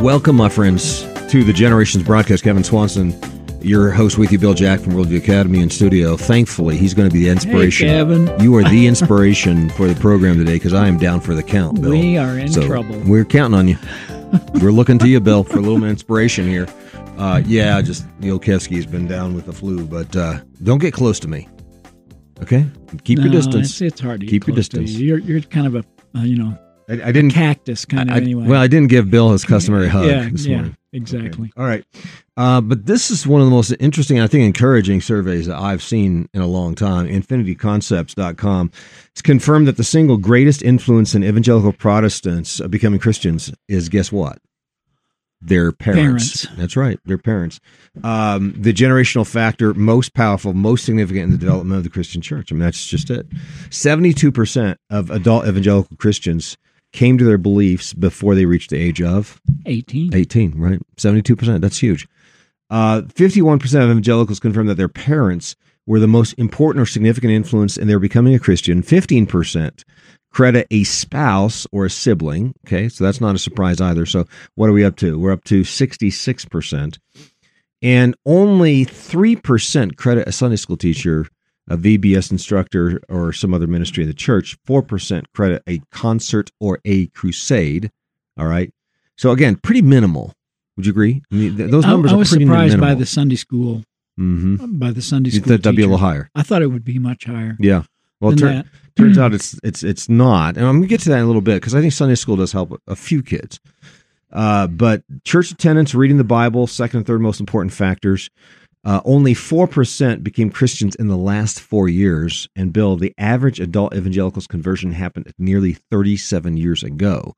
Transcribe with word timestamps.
Welcome, 0.00 0.36
my 0.36 0.48
friends, 0.48 1.02
to 1.30 1.42
the 1.42 1.52
Generations 1.52 2.04
broadcast. 2.04 2.44
Kevin 2.44 2.62
Swanson, 2.62 3.14
your 3.60 3.90
host 3.90 4.16
with 4.16 4.30
you, 4.30 4.38
Bill 4.38 4.54
Jack 4.54 4.78
from 4.78 4.92
Worldview 4.92 5.18
Academy 5.18 5.60
in 5.60 5.70
studio. 5.70 6.16
Thankfully, 6.16 6.76
he's 6.76 6.94
going 6.94 7.08
to 7.08 7.12
be 7.12 7.24
the 7.24 7.28
inspiration. 7.30 7.88
Hey, 7.88 7.94
Kevin. 7.94 8.40
You 8.40 8.54
are 8.54 8.62
the 8.62 8.86
inspiration 8.88 9.70
for 9.70 9.88
the 9.88 10.00
program 10.00 10.38
today 10.38 10.54
because 10.54 10.72
I 10.72 10.86
am 10.86 10.98
down 10.98 11.20
for 11.20 11.34
the 11.34 11.42
count, 11.42 11.80
Bill. 11.80 11.90
We 11.90 12.16
are 12.16 12.38
in 12.38 12.52
so 12.52 12.64
trouble. 12.64 12.96
We're 13.06 13.24
counting 13.24 13.58
on 13.58 13.66
you. 13.66 13.76
we're 14.62 14.70
looking 14.70 14.98
to 15.00 15.08
you, 15.08 15.18
Bill, 15.18 15.42
for 15.42 15.58
a 15.58 15.62
little 15.62 15.82
inspiration 15.82 16.46
here. 16.46 16.68
Uh, 17.18 17.42
yeah, 17.44 17.82
just 17.82 18.06
the 18.20 18.30
old 18.30 18.44
Kevsky's 18.44 18.86
been 18.86 19.08
down 19.08 19.34
with 19.34 19.46
the 19.46 19.52
flu, 19.52 19.84
but 19.84 20.14
uh, 20.14 20.38
don't 20.62 20.78
get 20.78 20.94
close 20.94 21.18
to 21.18 21.26
me. 21.26 21.48
Okay, 22.42 22.66
keep 23.04 23.18
no, 23.18 23.24
your 23.24 23.32
distance. 23.32 23.70
It's, 23.70 23.80
it's 23.80 24.00
hard 24.00 24.20
to 24.20 24.26
keep 24.26 24.46
your 24.46 24.56
distance. 24.56 24.90
You. 24.92 25.06
You're 25.06 25.18
you're 25.18 25.40
kind 25.40 25.66
of 25.66 25.74
a 25.74 25.84
uh, 26.18 26.22
you 26.22 26.36
know 26.36 26.58
I, 26.88 26.94
I 26.94 27.12
didn't 27.12 27.32
cactus 27.32 27.84
kind 27.84 28.08
of 28.08 28.16
I, 28.16 28.20
anyway. 28.20 28.46
Well, 28.46 28.60
I 28.60 28.66
didn't 28.66 28.88
give 28.88 29.10
Bill 29.10 29.30
his 29.30 29.44
customary 29.44 29.88
hug 29.88 30.06
yeah, 30.06 30.28
this 30.30 30.46
yeah, 30.46 30.56
morning. 30.56 30.76
exactly. 30.92 31.52
All 31.56 31.64
right. 31.64 31.84
Uh, 32.36 32.60
but 32.60 32.86
this 32.86 33.10
is 33.10 33.26
one 33.26 33.40
of 33.40 33.46
the 33.46 33.50
most 33.50 33.74
interesting, 33.78 34.20
I 34.20 34.26
think, 34.26 34.44
encouraging 34.44 35.00
surveys 35.00 35.46
that 35.46 35.58
I've 35.58 35.82
seen 35.82 36.28
in 36.32 36.40
a 36.40 36.46
long 36.46 36.74
time. 36.74 37.06
InfinityConcepts.com. 37.06 38.70
It's 39.10 39.22
confirmed 39.22 39.68
that 39.68 39.76
the 39.76 39.84
single 39.84 40.16
greatest 40.16 40.62
influence 40.62 41.14
in 41.14 41.24
evangelical 41.24 41.72
Protestants 41.72 42.60
becoming 42.68 43.00
Christians 43.00 43.52
is 43.68 43.88
guess 43.88 44.10
what? 44.10 44.38
Their 45.40 45.70
parents. 45.70 46.44
Parents. 46.44 46.58
That's 46.58 46.76
right, 46.76 46.98
their 47.04 47.18
parents. 47.18 47.60
Um, 48.02 48.54
the 48.56 48.72
generational 48.72 49.26
factor, 49.26 49.72
most 49.72 50.12
powerful, 50.12 50.52
most 50.52 50.84
significant 50.84 51.24
in 51.24 51.30
the 51.30 51.38
development 51.38 51.78
of 51.78 51.84
the 51.84 51.90
Christian 51.90 52.20
church. 52.20 52.50
I 52.50 52.54
mean, 52.54 52.60
that's 52.60 52.86
just 52.86 53.08
it. 53.10 53.28
72% 53.70 54.76
of 54.90 55.10
adult 55.10 55.46
evangelical 55.46 55.96
Christians 55.96 56.56
came 56.92 57.18
to 57.18 57.24
their 57.24 57.38
beliefs 57.38 57.92
before 57.92 58.34
they 58.34 58.46
reached 58.46 58.70
the 58.70 58.78
age 58.78 59.00
of 59.00 59.40
18. 59.66 60.14
18, 60.14 60.58
right? 60.58 60.80
72%. 60.96 61.60
That's 61.60 61.78
huge. 61.78 62.08
Uh, 62.70 63.02
51% 63.02 63.62
of 63.62 63.90
evangelicals 63.90 64.40
confirm 64.40 64.66
that 64.66 64.76
their 64.76 64.88
parents 64.88 65.54
were 65.86 66.00
the 66.00 66.06
most 66.06 66.34
important 66.34 66.82
or 66.82 66.86
significant 66.86 67.32
influence 67.32 67.78
in 67.78 67.88
their 67.88 67.98
becoming 67.98 68.34
a 68.34 68.38
Christian. 68.38 68.82
15% 68.82 69.84
credit 70.30 70.66
a 70.70 70.84
spouse 70.84 71.66
or 71.72 71.84
a 71.86 71.90
sibling. 71.90 72.54
Okay, 72.66 72.88
so 72.88 73.04
that's 73.04 73.20
not 73.20 73.34
a 73.34 73.38
surprise 73.38 73.80
either. 73.80 74.06
So 74.06 74.24
what 74.54 74.68
are 74.68 74.72
we 74.72 74.84
up 74.84 74.96
to? 74.96 75.18
We're 75.18 75.32
up 75.32 75.44
to 75.44 75.62
66%. 75.62 76.98
And 77.80 78.16
only 78.26 78.84
3% 78.84 79.96
credit 79.96 80.26
a 80.28 80.32
Sunday 80.32 80.56
school 80.56 80.76
teacher, 80.76 81.26
a 81.68 81.76
VBS 81.76 82.32
instructor, 82.32 83.00
or 83.08 83.32
some 83.32 83.54
other 83.54 83.66
ministry 83.68 84.02
of 84.02 84.08
the 84.08 84.14
church. 84.14 84.56
4% 84.66 85.24
credit 85.34 85.62
a 85.68 85.80
concert 85.92 86.50
or 86.60 86.80
a 86.84 87.06
crusade. 87.08 87.90
All 88.36 88.46
right. 88.48 88.72
So 89.16 89.30
again, 89.30 89.56
pretty 89.56 89.82
minimal. 89.82 90.34
Would 90.76 90.86
you 90.86 90.90
agree? 90.92 91.22
I 91.30 91.34
mean, 91.34 91.56
th- 91.56 91.70
those 91.70 91.84
I- 91.84 91.88
numbers 91.90 92.12
I, 92.12 92.16
was 92.16 92.32
are 92.32 92.36
pretty 92.36 92.46
surprised 92.46 92.72
minimal. 92.72 92.88
by 92.88 92.94
the 92.98 93.06
Sunday 93.06 93.36
school 93.36 93.82
Mm-hmm. 94.18 94.78
by 94.80 94.90
the 94.90 95.00
Sunday 95.00 95.30
You 95.30 95.38
school. 95.38 95.52
thought 95.52 95.62
that'd 95.62 95.76
be 95.76 95.82
a 95.82 95.86
little 95.86 95.98
higher. 95.98 96.28
I 96.34 96.42
thought 96.42 96.60
it 96.60 96.66
would 96.66 96.84
be 96.84 96.98
much 96.98 97.24
higher. 97.26 97.56
Yeah. 97.60 97.84
Well, 98.20 98.32
tur- 98.34 98.64
turns 98.96 99.18
out 99.18 99.32
it's 99.34 99.58
it's 99.62 99.82
it's 99.82 100.08
not, 100.08 100.56
and 100.56 100.66
I'm 100.66 100.76
gonna 100.76 100.86
get 100.86 101.00
to 101.02 101.08
that 101.10 101.18
in 101.18 101.24
a 101.24 101.26
little 101.26 101.40
bit 101.42 101.56
because 101.60 101.74
I 101.74 101.80
think 101.80 101.92
Sunday 101.92 102.14
school 102.16 102.36
does 102.36 102.52
help 102.52 102.80
a 102.86 102.96
few 102.96 103.22
kids. 103.22 103.60
Uh, 104.32 104.66
but 104.66 105.02
church 105.24 105.50
attendance, 105.52 105.94
reading 105.94 106.16
the 106.18 106.24
Bible, 106.24 106.66
second 106.66 106.98
and 106.98 107.06
third 107.06 107.20
most 107.20 107.40
important 107.40 107.72
factors. 107.72 108.28
Uh, 108.84 109.00
only 109.04 109.34
four 109.34 109.66
percent 109.66 110.22
became 110.22 110.50
Christians 110.50 110.94
in 110.96 111.08
the 111.08 111.16
last 111.16 111.60
four 111.60 111.88
years, 111.88 112.48
and 112.56 112.72
Bill, 112.72 112.96
the 112.96 113.14
average 113.18 113.60
adult 113.60 113.94
evangelicals 113.94 114.46
conversion 114.46 114.92
happened 114.92 115.32
nearly 115.38 115.72
37 115.74 116.56
years 116.56 116.82
ago. 116.82 117.34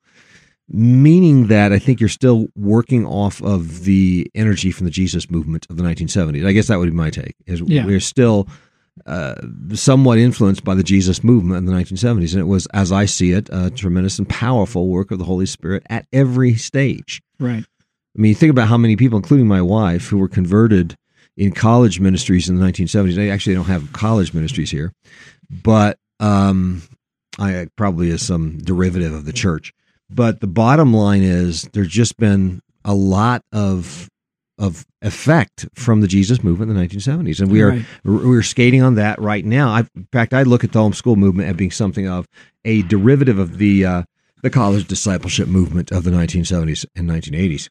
Meaning 0.73 1.47
that 1.47 1.73
I 1.73 1.79
think 1.79 1.99
you're 1.99 2.07
still 2.09 2.47
working 2.55 3.05
off 3.05 3.41
of 3.43 3.83
the 3.83 4.29
energy 4.35 4.71
from 4.71 4.85
the 4.85 4.91
Jesus 4.91 5.29
movement 5.29 5.67
of 5.69 5.75
the 5.75 5.83
1970s. 5.83 6.45
I 6.45 6.53
guess 6.53 6.67
that 6.67 6.79
would 6.79 6.89
be 6.89 6.95
my 6.95 7.09
take. 7.09 7.35
Is 7.45 7.59
Yeah. 7.61 7.85
we're 7.85 7.99
still 7.99 8.47
uh, 9.05 9.35
somewhat 9.73 10.17
influenced 10.17 10.63
by 10.63 10.75
the 10.75 10.83
Jesus 10.83 11.23
movement 11.23 11.57
in 11.57 11.65
the 11.65 11.73
1970s. 11.73 12.33
And 12.33 12.41
it 12.41 12.47
was, 12.47 12.67
as 12.67 12.91
I 12.91 13.05
see 13.05 13.31
it, 13.31 13.49
a 13.51 13.69
tremendous 13.69 14.19
and 14.19 14.27
powerful 14.27 14.87
work 14.87 15.11
of 15.11 15.19
the 15.19 15.25
Holy 15.25 15.45
Spirit 15.45 15.83
at 15.89 16.05
every 16.11 16.55
stage. 16.55 17.21
Right. 17.39 17.63
I 17.63 18.21
mean, 18.21 18.35
think 18.35 18.51
about 18.51 18.67
how 18.67 18.77
many 18.77 18.95
people, 18.95 19.17
including 19.17 19.47
my 19.47 19.61
wife, 19.61 20.07
who 20.07 20.17
were 20.17 20.27
converted 20.27 20.95
in 21.37 21.51
college 21.53 21.99
ministries 21.99 22.49
in 22.49 22.57
the 22.57 22.65
1970s. 22.65 23.15
They 23.15 23.31
actually 23.31 23.55
don't 23.55 23.65
have 23.65 23.93
college 23.93 24.33
ministries 24.33 24.69
here, 24.69 24.91
but 25.49 25.97
um, 26.19 26.83
I 27.39 27.67
probably 27.77 28.09
is 28.09 28.25
some 28.25 28.57
derivative 28.57 29.13
of 29.13 29.25
the 29.25 29.33
church. 29.33 29.73
But 30.09 30.41
the 30.41 30.47
bottom 30.47 30.93
line 30.93 31.23
is, 31.23 31.63
there's 31.71 31.87
just 31.87 32.17
been 32.17 32.61
a 32.83 32.93
lot 32.93 33.43
of 33.53 34.09
of 34.61 34.85
effect 35.01 35.67
from 35.73 36.01
the 36.01 36.07
Jesus 36.07 36.43
movement 36.43 36.69
in 36.69 36.77
the 36.77 36.87
1970s, 36.87 37.39
and 37.41 37.51
we 37.51 37.61
are 37.61 37.71
Right. 37.71 37.85
we're 38.05 38.43
skating 38.43 38.81
on 38.83 38.95
that 38.95 39.19
right 39.19 39.43
now. 39.43 39.69
I, 39.69 39.79
in 39.95 40.07
fact, 40.13 40.33
I 40.33 40.43
look 40.43 40.63
at 40.63 40.71
the 40.71 40.79
homeschool 40.79 41.17
movement 41.17 41.49
as 41.49 41.55
being 41.55 41.71
something 41.71 42.07
of 42.07 42.27
a 42.63 42.83
derivative 42.83 43.39
of 43.39 43.57
the 43.57 43.85
uh, 43.85 44.03
the 44.43 44.49
college 44.51 44.87
discipleship 44.87 45.47
movement 45.47 45.91
of 45.91 46.03
the 46.03 46.11
1970s 46.11 46.85
and 46.95 47.09
1980s. 47.09 47.69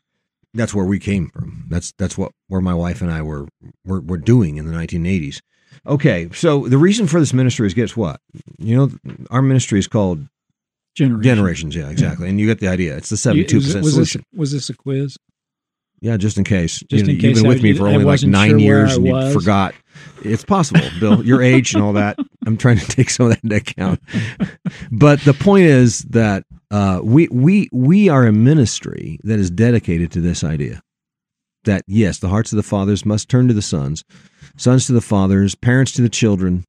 That's 0.52 0.74
where 0.74 0.84
we 0.84 0.98
came 0.98 1.28
from. 1.28 1.66
That's 1.68 1.92
that's 1.96 2.18
what 2.18 2.32
where 2.48 2.60
my 2.60 2.74
wife 2.74 3.00
and 3.00 3.10
I 3.10 3.22
were 3.22 3.46
were, 3.84 4.00
were 4.00 4.16
doing 4.18 4.56
in 4.56 4.66
the 4.66 4.72
1980s. 4.72 5.40
Okay, 5.86 6.28
so 6.32 6.66
the 6.66 6.78
reason 6.78 7.06
for 7.06 7.20
this 7.20 7.32
ministry 7.32 7.68
is 7.68 7.74
guess 7.74 7.96
what? 7.96 8.20
You 8.58 8.76
know, 8.76 8.90
our 9.30 9.42
ministry 9.42 9.78
is 9.78 9.86
called 9.86 10.26
Generation. 10.96 11.22
Generations. 11.22 11.76
Yeah, 11.76 11.88
exactly. 11.88 12.28
And 12.28 12.40
you 12.40 12.46
get 12.46 12.58
the 12.58 12.66
idea. 12.66 12.96
It's 12.96 13.10
the 13.10 13.16
72 13.16 13.56
was, 13.56 13.66
percent 13.66 13.84
was 13.84 13.96
this 13.96 14.10
solution. 14.10 14.24
was 14.34 14.52
this 14.52 14.70
a 14.70 14.74
quiz? 14.74 15.16
Yeah, 16.00 16.16
just 16.16 16.38
in 16.38 16.44
case. 16.44 16.82
Just 16.88 17.06
you, 17.06 17.12
in 17.12 17.20
case. 17.20 17.36
You've 17.36 17.42
been 17.42 17.48
with 17.48 17.62
me 17.62 17.74
for 17.74 17.86
only 17.86 18.04
like 18.04 18.22
nine 18.22 18.50
sure 18.50 18.58
years 18.58 18.96
and 18.96 19.06
you 19.06 19.32
forgot. 19.32 19.74
It's 20.22 20.44
possible, 20.44 20.86
Bill. 20.98 21.24
Your 21.24 21.42
age 21.42 21.74
and 21.74 21.82
all 21.82 21.92
that. 21.94 22.18
I'm 22.46 22.56
trying 22.56 22.78
to 22.78 22.86
take 22.86 23.10
some 23.10 23.26
of 23.26 23.32
that 23.32 23.44
into 23.44 23.56
account. 23.56 24.00
But 24.90 25.20
the 25.20 25.34
point 25.34 25.64
is 25.64 26.00
that 26.10 26.44
uh, 26.70 27.00
we 27.02 27.28
we 27.28 27.68
we 27.72 28.08
are 28.08 28.26
a 28.26 28.32
ministry 28.32 29.18
that 29.24 29.38
is 29.38 29.50
dedicated 29.50 30.10
to 30.12 30.20
this 30.20 30.42
idea 30.42 30.82
that 31.64 31.84
yes, 31.86 32.18
the 32.18 32.28
hearts 32.28 32.52
of 32.52 32.56
the 32.56 32.62
fathers 32.62 33.04
must 33.04 33.28
turn 33.28 33.48
to 33.48 33.54
the 33.54 33.62
sons, 33.62 34.04
sons 34.56 34.86
to 34.86 34.92
the 34.92 35.00
fathers, 35.00 35.54
parents 35.54 35.92
to 35.92 36.02
the 36.02 36.08
children, 36.08 36.64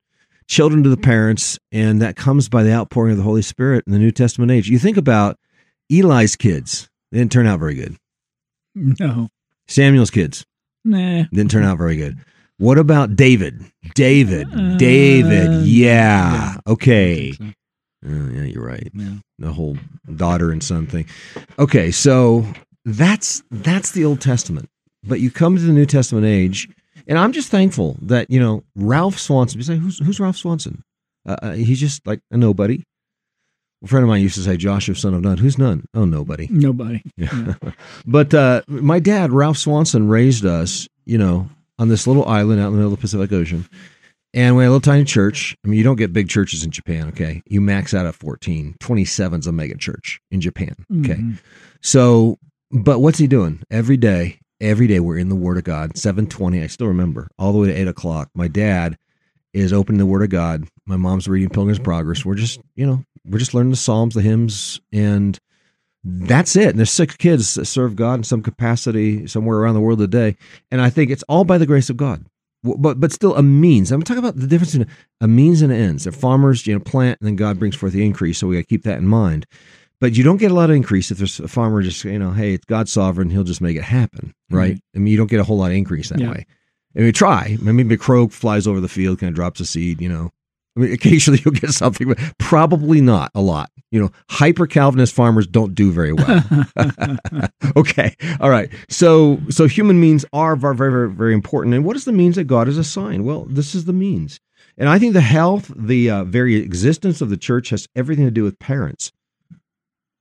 children 0.48 0.84
to 0.84 0.90
the 0.90 0.98
parents, 0.98 1.58
and 1.72 2.02
that 2.02 2.18
comes 2.18 2.50
by 2.50 2.63
the 2.63 2.74
outpouring 2.74 3.12
of 3.12 3.18
the 3.18 3.24
Holy 3.24 3.42
Spirit 3.42 3.86
in 3.88 3.94
the 3.94 4.00
New 4.00 4.12
Testament 4.12 4.52
age. 4.52 4.69
You 4.69 4.80
think 4.80 4.98
about 4.98 5.38
Eli's 5.90 6.36
kids; 6.36 6.90
they 7.12 7.19
didn't 7.19 7.31
turn 7.31 7.48
out 7.48 7.59
very 7.59 7.75
good. 7.75 7.96
No. 9.00 9.30
Samuel's 9.68 10.12
kids 10.12 10.46
Nah. 10.84 11.24
didn't 11.34 11.52
turn 11.52 11.64
out 11.64 11.78
very 11.78 11.96
good. 11.96 12.18
What 12.58 12.78
about 12.78 13.16
David? 13.16 13.64
David, 13.96 14.48
Uh, 14.54 14.78
David, 14.78 15.66
yeah, 15.66 16.54
yeah. 16.54 16.58
okay. 16.68 17.31
So, 17.34 17.44
Uh, 17.46 18.30
yeah, 18.31 18.44
you're 18.44 18.66
right. 18.66 18.90
yeah. 18.94 19.16
The 19.40 19.52
whole 19.52 19.78
daughter 20.16 20.52
and 20.52 20.64
son 20.64 20.88
thing. 20.88 21.06
Okay, 21.60 21.92
so 21.92 22.46
that's 22.86 23.44
that's 23.52 23.92
the 23.92 24.06
Old 24.06 24.22
Testament. 24.22 24.70
But 25.04 25.20
you 25.20 25.31
come 25.31 25.56
to 25.56 25.62
the 25.62 25.74
New 25.74 25.86
Testament 25.88 26.26
age, 26.26 26.68
and 27.08 27.18
I'm 27.18 27.31
just 27.31 27.50
thankful 27.50 27.98
that 28.04 28.30
you 28.30 28.40
know 28.40 28.64
Ralph 28.76 29.18
Swanson. 29.20 29.60
You 29.60 29.64
say, 29.64 29.78
who's 29.78 29.98
who's 30.00 30.20
Ralph 30.20 30.38
Swanson? 30.38 30.84
Uh, 31.28 31.36
uh, 31.42 31.52
he's 31.54 31.80
just 31.80 32.06
like 32.08 32.22
a 32.31 32.38
nobody. 32.38 32.84
A 33.84 33.88
friend 33.88 34.03
of 34.03 34.09
mine 34.09 34.22
used 34.22 34.36
to 34.36 34.42
say, 34.42 34.58
Joshua, 34.58 34.94
son 34.96 35.14
of 35.16 35.22
Nun. 35.22 35.38
Who's 35.38 35.58
Nun? 35.58 35.86
Oh, 35.94 36.06
nobody. 36.06 36.47
Nobody. 36.50 37.02
Yeah. 37.18 37.56
but 38.06 38.34
uh, 38.34 38.62
my 38.68 39.00
dad, 39.00 39.31
Ralph 39.31 39.58
Swanson, 39.58 40.08
raised 40.08 40.46
us, 40.46 40.88
you 41.06 41.18
know, 41.18 41.50
on 41.80 41.88
this 41.90 42.06
little 42.06 42.25
island 42.25 42.62
out 42.62 42.68
in 42.68 42.74
the 42.74 42.78
middle 42.78 42.94
of 42.94 43.00
the 43.00 43.02
Pacific 43.02 43.31
Ocean. 43.31 43.68
And 44.34 44.56
we 44.56 44.64
had 44.64 44.69
a 44.69 44.72
little 44.72 44.81
tiny 44.81 45.03
church. 45.03 45.58
I 45.66 45.68
mean, 45.68 45.78
you 45.78 45.84
don't 45.84 45.96
get 45.97 46.14
big 46.14 46.30
churches 46.30 46.64
in 46.64 46.72
Japan, 46.72 47.08
okay? 47.09 47.42
You 47.48 47.60
max 47.60 47.94
out 47.94 48.06
at 48.06 48.16
14. 48.16 48.75
27's 48.80 49.48
a 49.48 49.51
mega 49.51 49.75
church 49.75 50.22
in 50.31 50.39
Japan, 50.42 50.75
okay? 51.00 51.16
Mhm. 51.16 51.39
So, 51.81 52.38
but 52.72 53.00
what's 53.00 53.18
he 53.18 53.28
doing? 53.28 53.62
Every 53.72 53.98
day, 53.98 54.39
every 54.62 54.88
day 54.88 55.00
we're 55.00 55.18
in 55.18 55.28
the 55.30 55.36
Word 55.36 55.57
of 55.57 55.63
God. 55.63 55.98
720, 55.98 56.62
I 56.63 56.68
still 56.68 56.88
remember, 56.88 57.28
all 57.39 57.51
the 57.51 57.57
way 57.60 57.68
to 57.68 57.74
8 57.74 57.88
o'clock. 57.89 58.30
My 58.36 58.48
dad 58.48 58.98
is 59.54 59.74
opening 59.74 60.00
the 60.00 60.06
Word 60.06 60.24
of 60.24 60.30
God. 60.30 60.66
My 60.86 60.95
mom's 60.98 61.28
reading 61.28 61.50
Pilgrim's 61.50 61.80
Progress. 61.80 62.24
We're 62.24 62.36
just, 62.36 62.62
you 62.75 62.86
know, 62.86 63.04
we're 63.25 63.39
just 63.39 63.53
learning 63.53 63.71
the 63.71 63.77
Psalms, 63.77 64.15
the 64.15 64.21
hymns, 64.21 64.81
and 64.91 65.39
that's 66.03 66.56
it. 66.56 66.69
And 66.69 66.79
there's 66.79 66.91
six 66.91 67.15
kids 67.15 67.53
that 67.56 67.65
serve 67.65 67.95
God 67.95 68.15
in 68.15 68.23
some 68.23 68.41
capacity 68.41 69.27
somewhere 69.27 69.57
around 69.57 69.75
the 69.75 69.81
world 69.81 70.00
today. 70.00 70.35
And 70.71 70.81
I 70.81 70.89
think 70.89 71.12
it's 71.12 71.23
all 71.23 71.44
by 71.44 71.57
the 71.57 71.65
grace 71.65 71.89
of 71.89 71.97
God. 71.97 72.25
But 72.63 73.00
but 73.00 73.12
still 73.12 73.35
a 73.35 73.41
means. 73.41 73.91
I'm 73.91 74.03
talking 74.03 74.19
about 74.19 74.35
the 74.35 74.45
difference 74.45 74.75
in 74.75 74.85
a 75.19 75.27
means 75.27 75.63
and 75.63 75.71
an 75.71 75.79
ends. 75.79 76.03
The 76.03 76.12
farmers, 76.12 76.68
you 76.68 76.73
know, 76.73 76.79
plant 76.79 77.19
and 77.19 77.27
then 77.27 77.35
God 77.35 77.57
brings 77.57 77.75
forth 77.75 77.94
the 77.94 78.06
increase. 78.06 78.38
So 78.38 78.47
we 78.47 78.56
got 78.56 78.62
to 78.62 78.68
keep 78.68 78.83
that 78.83 79.00
in 79.00 79.07
mind. 79.07 79.47
But 80.00 80.15
you 80.15 80.23
don't 80.23 80.38
get 80.38 80.51
a 80.51 80.56
lot 80.56 80.69
of 80.69 80.75
increase 80.75 81.12
if 81.12 81.19
there's 81.19 81.39
a 81.39 81.47
farmer 81.47 81.81
just, 81.83 82.03
you 82.03 82.18
know, 82.18 82.31
hey, 82.31 82.53
it's 82.53 82.65
God's 82.65 82.91
sovereign. 82.91 83.29
He'll 83.29 83.44
just 83.44 83.62
make 83.62 83.77
it 83.77 83.83
happen, 83.83 84.29
mm-hmm. 84.29 84.56
right? 84.56 84.79
I 84.95 85.00
mean, 85.00 85.07
you 85.07 85.18
don't 85.18 85.29
get 85.29 85.39
a 85.39 85.44
whole 85.44 85.57
lot 85.57 85.71
of 85.71 85.77
increase 85.77 86.09
that 86.09 86.19
Yeah. 86.19 86.31
way. 86.31 86.45
And 86.95 87.06
we 87.06 87.12
try. 87.12 87.57
Maybe 87.62 87.94
a 87.95 87.97
crow 87.97 88.27
flies 88.27 88.68
over 88.68 88.79
the 88.79 88.89
field, 88.89 89.19
kind 89.19 89.29
of 89.29 89.35
drops 89.35 89.59
a 89.59 89.65
seed, 89.65 90.01
you 90.01 90.09
know, 90.09 90.31
I 90.75 90.79
mean, 90.79 90.94
occasionally 90.94 91.41
you'll 91.44 91.53
get 91.53 91.71
something, 91.71 92.07
but 92.07 92.19
probably 92.38 93.01
not 93.01 93.31
a 93.35 93.41
lot. 93.41 93.69
You 93.91 94.01
know, 94.01 94.12
hyper 94.29 94.68
Calvinist 94.68 95.13
farmers 95.13 95.47
don't 95.47 95.75
do 95.75 95.91
very 95.91 96.13
well. 96.13 96.44
okay, 97.75 98.15
all 98.39 98.50
right. 98.50 98.71
So, 98.89 99.39
so 99.50 99.68
human 99.68 100.00
means 100.00 100.25
are 100.31 100.56
very, 100.56 100.75
very, 100.75 101.09
very 101.09 101.33
important. 101.33 101.75
And 101.75 101.83
what 101.83 101.97
is 101.97 102.06
the 102.06 102.13
means 102.13 102.35
that 102.35 102.45
God 102.45 102.68
has 102.68 102.77
assigned? 102.77 103.25
Well, 103.25 103.45
this 103.50 103.75
is 103.75 103.85
the 103.85 103.94
means. 103.94 104.39
And 104.77 104.88
I 104.88 104.97
think 104.97 105.13
the 105.13 105.21
health, 105.21 105.71
the 105.75 106.09
uh, 106.09 106.23
very 106.23 106.56
existence 106.56 107.19
of 107.19 107.29
the 107.29 107.38
church 107.38 107.69
has 107.69 107.88
everything 107.95 108.25
to 108.25 108.31
do 108.31 108.44
with 108.44 108.57
parents. 108.59 109.12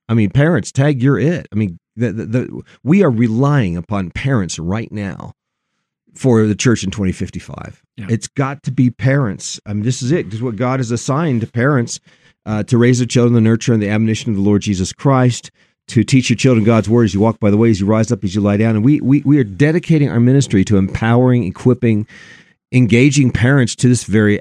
I 0.09 0.15
mean, 0.15 0.31
parents, 0.31 0.73
tag, 0.73 1.01
you're 1.01 1.21
it. 1.21 1.47
I 1.53 1.55
mean, 1.55 1.79
the, 1.95 2.13
the, 2.13 2.27
the, 2.27 2.63
we 2.83 3.05
are 3.05 3.11
relying 3.11 3.77
upon 3.77 4.11
parents 4.11 4.59
right 4.59 4.91
now 4.91 5.35
for 6.15 6.47
the 6.47 6.55
church 6.55 6.85
in 6.85 6.91
2055. 6.91 7.83
Yeah. 7.97 8.07
It's 8.09 8.29
got 8.29 8.63
to 8.65 8.71
be 8.71 8.91
parents. 8.91 9.61
I 9.67 9.73
mean, 9.73 9.83
this 9.83 10.03
is 10.03 10.13
it. 10.13 10.27
This 10.27 10.37
is 10.37 10.43
what 10.43 10.57
God 10.57 10.81
has 10.81 10.91
assigned 10.91 11.43
to 11.43 11.47
parents 11.47 12.01
uh, 12.47 12.63
to 12.65 12.79
raise 12.79 12.99
their 12.99 13.07
children, 13.07 13.35
the 13.35 13.41
nurture 13.41 13.73
and 13.73 13.83
the 13.83 13.89
admonition 13.89 14.31
of 14.31 14.37
the 14.37 14.43
Lord 14.43 14.63
Jesus 14.63 14.93
Christ, 14.93 15.51
to 15.89 16.05
teach 16.05 16.31
your 16.31 16.37
children 16.37 16.65
God's 16.65 16.89
word 16.89 17.05
as 17.05 17.15
you 17.15 17.21
walk 17.21 17.41
by 17.41 17.51
the 17.51 17.57
way, 17.57 17.71
as 17.71 17.81
you 17.81 17.87
rise 17.87 18.11
up, 18.13 18.25
as 18.25 18.35
you 18.35 18.41
lie 18.41 18.57
down. 18.57 18.77
And 18.77 18.85
we, 18.85 19.01
we, 19.01 19.23
we 19.23 19.39
are 19.39 19.45
dedicating 19.45 20.09
our 20.09 20.21
ministry 20.21 20.65
to 20.67 20.77
empowering, 20.77 21.45
equipping, 21.45 22.07
engaging 22.73 23.31
parents 23.31 23.75
to 23.77 23.89
this 23.89 24.05
very 24.05 24.41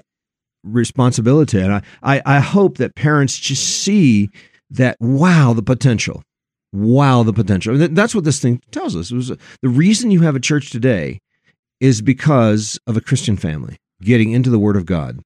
responsibility. 0.63 1.59
And 1.59 1.73
I, 1.73 1.81
I, 2.03 2.21
I 2.25 2.39
hope 2.39 2.77
that 2.77 2.95
parents 2.95 3.37
just 3.37 3.83
see 3.83 4.29
that, 4.69 4.97
wow, 4.99 5.53
the 5.53 5.63
potential. 5.63 6.23
Wow, 6.71 7.23
the 7.23 7.33
potential. 7.33 7.75
That's 7.77 8.13
what 8.13 8.25
this 8.25 8.39
thing 8.39 8.61
tells 8.69 8.95
us. 8.95 9.09
It 9.09 9.15
was 9.15 9.29
the 9.29 9.69
reason 9.69 10.11
you 10.11 10.21
have 10.21 10.35
a 10.35 10.39
church 10.39 10.69
today 10.69 11.19
is 11.79 12.01
because 12.01 12.79
of 12.87 12.97
a 12.97 13.01
Christian 13.01 13.37
family 13.37 13.77
getting 14.01 14.31
into 14.31 14.49
the 14.49 14.59
Word 14.59 14.75
of 14.75 14.85
God 14.85 15.19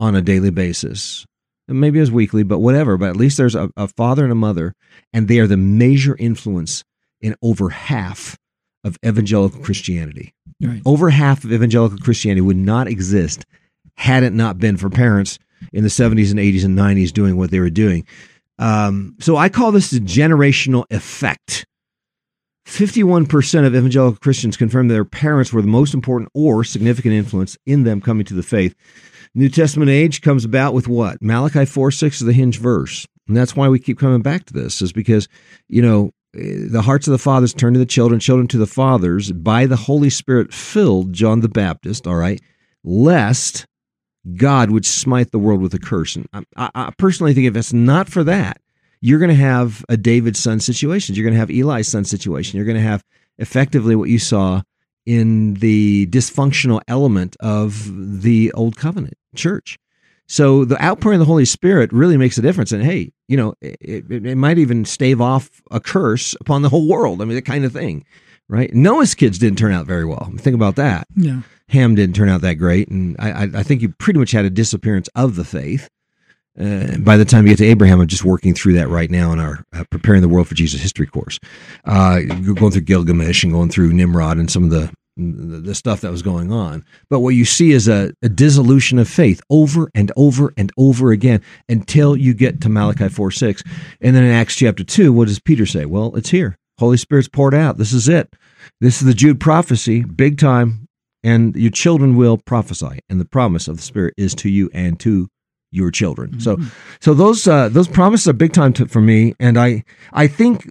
on 0.00 0.14
a 0.14 0.22
daily 0.22 0.50
basis. 0.50 1.24
Maybe 1.66 2.00
as 2.00 2.10
weekly, 2.10 2.44
but 2.44 2.60
whatever. 2.60 2.96
But 2.96 3.10
at 3.10 3.16
least 3.16 3.36
there's 3.36 3.54
a, 3.54 3.70
a 3.76 3.88
father 3.88 4.22
and 4.22 4.32
a 4.32 4.36
mother, 4.36 4.74
and 5.12 5.28
they 5.28 5.38
are 5.38 5.46
the 5.46 5.58
major 5.58 6.16
influence 6.18 6.82
in 7.20 7.34
over 7.42 7.68
half 7.68 8.38
of 8.84 8.96
evangelical 9.04 9.60
Christianity. 9.60 10.32
Right. 10.62 10.80
Over 10.86 11.10
half 11.10 11.44
of 11.44 11.52
evangelical 11.52 11.98
Christianity 11.98 12.40
would 12.40 12.56
not 12.56 12.88
exist 12.88 13.44
had 13.96 14.22
it 14.22 14.32
not 14.32 14.58
been 14.58 14.76
for 14.76 14.88
parents 14.88 15.38
in 15.72 15.82
the 15.82 15.90
70s 15.90 16.30
and 16.30 16.38
80s 16.38 16.64
and 16.64 16.78
90s 16.78 17.12
doing 17.12 17.36
what 17.36 17.50
they 17.50 17.60
were 17.60 17.70
doing. 17.70 18.06
Um, 18.58 19.16
so 19.20 19.36
I 19.36 19.48
call 19.48 19.72
this 19.72 19.90
the 19.90 20.00
generational 20.00 20.84
effect. 20.90 21.66
51% 22.68 23.66
of 23.66 23.74
evangelical 23.74 24.18
Christians 24.18 24.56
confirm 24.56 24.88
their 24.88 25.04
parents 25.04 25.54
were 25.54 25.62
the 25.62 25.68
most 25.68 25.94
important 25.94 26.30
or 26.34 26.62
significant 26.62 27.14
influence 27.14 27.56
in 27.64 27.84
them 27.84 28.02
coming 28.02 28.26
to 28.26 28.34
the 28.34 28.42
faith. 28.42 28.74
New 29.34 29.48
Testament 29.48 29.90
age 29.90 30.20
comes 30.20 30.44
about 30.44 30.74
with 30.74 30.86
what? 30.86 31.22
Malachi 31.22 31.64
4 31.64 31.90
6 31.90 32.20
is 32.20 32.26
the 32.26 32.32
hinge 32.34 32.58
verse. 32.58 33.06
And 33.26 33.34
that's 33.34 33.56
why 33.56 33.68
we 33.68 33.78
keep 33.78 33.98
coming 33.98 34.20
back 34.20 34.44
to 34.46 34.52
this, 34.52 34.82
is 34.82 34.92
because, 34.92 35.28
you 35.68 35.80
know, 35.80 36.10
eh, 36.36 36.66
the 36.70 36.82
hearts 36.82 37.06
of 37.06 37.12
the 37.12 37.18
fathers 37.18 37.54
turn 37.54 37.72
to 37.72 37.78
the 37.78 37.86
children, 37.86 38.20
children 38.20 38.46
to 38.48 38.58
the 38.58 38.66
fathers, 38.66 39.32
by 39.32 39.64
the 39.64 39.76
Holy 39.76 40.10
Spirit 40.10 40.52
filled 40.52 41.14
John 41.14 41.40
the 41.40 41.48
Baptist, 41.48 42.06
all 42.06 42.16
right, 42.16 42.40
lest 42.84 43.66
God 44.34 44.70
would 44.70 44.84
smite 44.84 45.30
the 45.30 45.38
world 45.38 45.62
with 45.62 45.72
a 45.72 45.78
curse. 45.78 46.16
And 46.16 46.28
I, 46.56 46.70
I 46.74 46.92
personally 46.98 47.32
think 47.32 47.46
if 47.46 47.56
it's 47.56 47.72
not 47.72 48.10
for 48.10 48.24
that, 48.24 48.60
you're 49.00 49.18
going 49.18 49.30
to 49.30 49.34
have 49.34 49.84
a 49.88 49.96
David's 49.96 50.38
son 50.38 50.60
situation. 50.60 51.14
You're 51.14 51.24
going 51.24 51.34
to 51.34 51.40
have 51.40 51.50
Eli's 51.50 51.88
son 51.88 52.04
situation. 52.04 52.56
You're 52.56 52.66
going 52.66 52.76
to 52.76 52.82
have 52.82 53.04
effectively 53.38 53.94
what 53.94 54.08
you 54.08 54.18
saw 54.18 54.62
in 55.06 55.54
the 55.54 56.06
dysfunctional 56.08 56.80
element 56.88 57.36
of 57.40 58.20
the 58.22 58.52
old 58.52 58.76
covenant 58.76 59.14
church. 59.34 59.78
So 60.26 60.66
the 60.66 60.82
outpouring 60.84 61.16
of 61.16 61.20
the 61.20 61.30
Holy 61.30 61.46
Spirit 61.46 61.90
really 61.92 62.18
makes 62.18 62.36
a 62.36 62.42
difference. 62.42 62.72
And 62.72 62.84
hey, 62.84 63.12
you 63.28 63.36
know, 63.36 63.54
it, 63.62 63.76
it, 63.80 64.26
it 64.26 64.36
might 64.36 64.58
even 64.58 64.84
stave 64.84 65.20
off 65.20 65.62
a 65.70 65.80
curse 65.80 66.34
upon 66.40 66.60
the 66.60 66.68
whole 66.68 66.86
world. 66.86 67.22
I 67.22 67.24
mean, 67.24 67.36
that 67.36 67.46
kind 67.46 67.64
of 67.64 67.72
thing, 67.72 68.04
right? 68.48 68.72
Noah's 68.74 69.14
kids 69.14 69.38
didn't 69.38 69.58
turn 69.58 69.72
out 69.72 69.86
very 69.86 70.04
well. 70.04 70.30
Think 70.36 70.54
about 70.54 70.76
that. 70.76 71.06
Yeah. 71.16 71.40
Ham 71.68 71.94
didn't 71.94 72.16
turn 72.16 72.28
out 72.28 72.40
that 72.42 72.54
great, 72.54 72.88
and 72.88 73.14
I, 73.18 73.42
I 73.54 73.62
think 73.62 73.82
you 73.82 73.90
pretty 73.90 74.18
much 74.18 74.30
had 74.30 74.46
a 74.46 74.50
disappearance 74.50 75.08
of 75.14 75.36
the 75.36 75.44
faith. 75.44 75.88
Uh, 76.58 76.98
by 76.98 77.16
the 77.16 77.24
time 77.24 77.46
you 77.46 77.52
get 77.52 77.58
to 77.58 77.66
Abraham, 77.66 78.00
I'm 78.00 78.08
just 78.08 78.24
working 78.24 78.52
through 78.52 78.74
that 78.74 78.88
right 78.88 79.10
now 79.10 79.32
in 79.32 79.38
our 79.38 79.64
uh, 79.72 79.84
preparing 79.90 80.22
the 80.22 80.28
world 80.28 80.48
for 80.48 80.54
Jesus 80.54 80.80
history 80.80 81.06
course. 81.06 81.38
Uh, 81.84 82.20
going 82.20 82.72
through 82.72 82.82
Gilgamesh 82.82 83.44
and 83.44 83.52
going 83.52 83.70
through 83.70 83.92
Nimrod 83.92 84.38
and 84.38 84.50
some 84.50 84.64
of 84.64 84.70
the 84.70 84.90
the 85.18 85.74
stuff 85.74 86.00
that 86.02 86.12
was 86.12 86.22
going 86.22 86.52
on. 86.52 86.84
But 87.10 87.20
what 87.20 87.30
you 87.30 87.44
see 87.44 87.72
is 87.72 87.88
a, 87.88 88.12
a, 88.22 88.28
dissolution 88.28 89.00
of 89.00 89.08
faith 89.08 89.40
over 89.50 89.90
and 89.92 90.12
over 90.16 90.54
and 90.56 90.70
over 90.78 91.10
again 91.10 91.42
until 91.68 92.16
you 92.16 92.34
get 92.34 92.60
to 92.60 92.68
Malachi 92.68 93.08
4 93.08 93.30
6. 93.32 93.64
And 94.00 94.14
then 94.14 94.22
in 94.22 94.30
Acts 94.30 94.54
chapter 94.54 94.84
2, 94.84 95.12
what 95.12 95.26
does 95.26 95.40
Peter 95.40 95.66
say? 95.66 95.86
Well, 95.86 96.14
it's 96.14 96.30
here. 96.30 96.56
Holy 96.78 96.96
Spirit's 96.96 97.28
poured 97.28 97.54
out. 97.54 97.78
This 97.78 97.92
is 97.92 98.08
it. 98.08 98.32
This 98.80 99.00
is 99.00 99.08
the 99.08 99.14
Joel 99.14 99.34
prophecy, 99.34 100.04
big 100.04 100.38
time. 100.38 100.86
And 101.24 101.56
your 101.56 101.72
children 101.72 102.14
will 102.14 102.38
prophesy. 102.38 103.00
And 103.08 103.20
the 103.20 103.24
promise 103.24 103.66
of 103.66 103.76
the 103.76 103.82
Spirit 103.82 104.14
is 104.16 104.36
to 104.36 104.48
you 104.48 104.70
and 104.72 105.00
to 105.00 105.28
your 105.70 105.90
children. 105.90 106.30
Mm-hmm. 106.30 106.40
So, 106.40 106.58
so 107.00 107.14
those 107.14 107.46
uh, 107.46 107.68
those 107.68 107.88
promises 107.88 108.28
are 108.28 108.32
big 108.32 108.52
time 108.52 108.72
to, 108.74 108.86
for 108.86 109.00
me, 109.00 109.34
and 109.38 109.58
I 109.58 109.84
I 110.12 110.26
think 110.26 110.66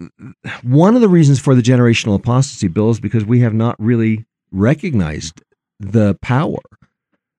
one 0.62 0.94
of 0.94 1.00
the 1.00 1.08
reasons 1.08 1.38
for 1.38 1.54
the 1.54 1.62
generational 1.62 2.16
apostasy 2.16 2.68
bill 2.68 2.90
is 2.90 3.00
because 3.00 3.24
we 3.24 3.40
have 3.40 3.54
not 3.54 3.76
really 3.78 4.26
recognized 4.50 5.42
the 5.78 6.18
power 6.20 6.58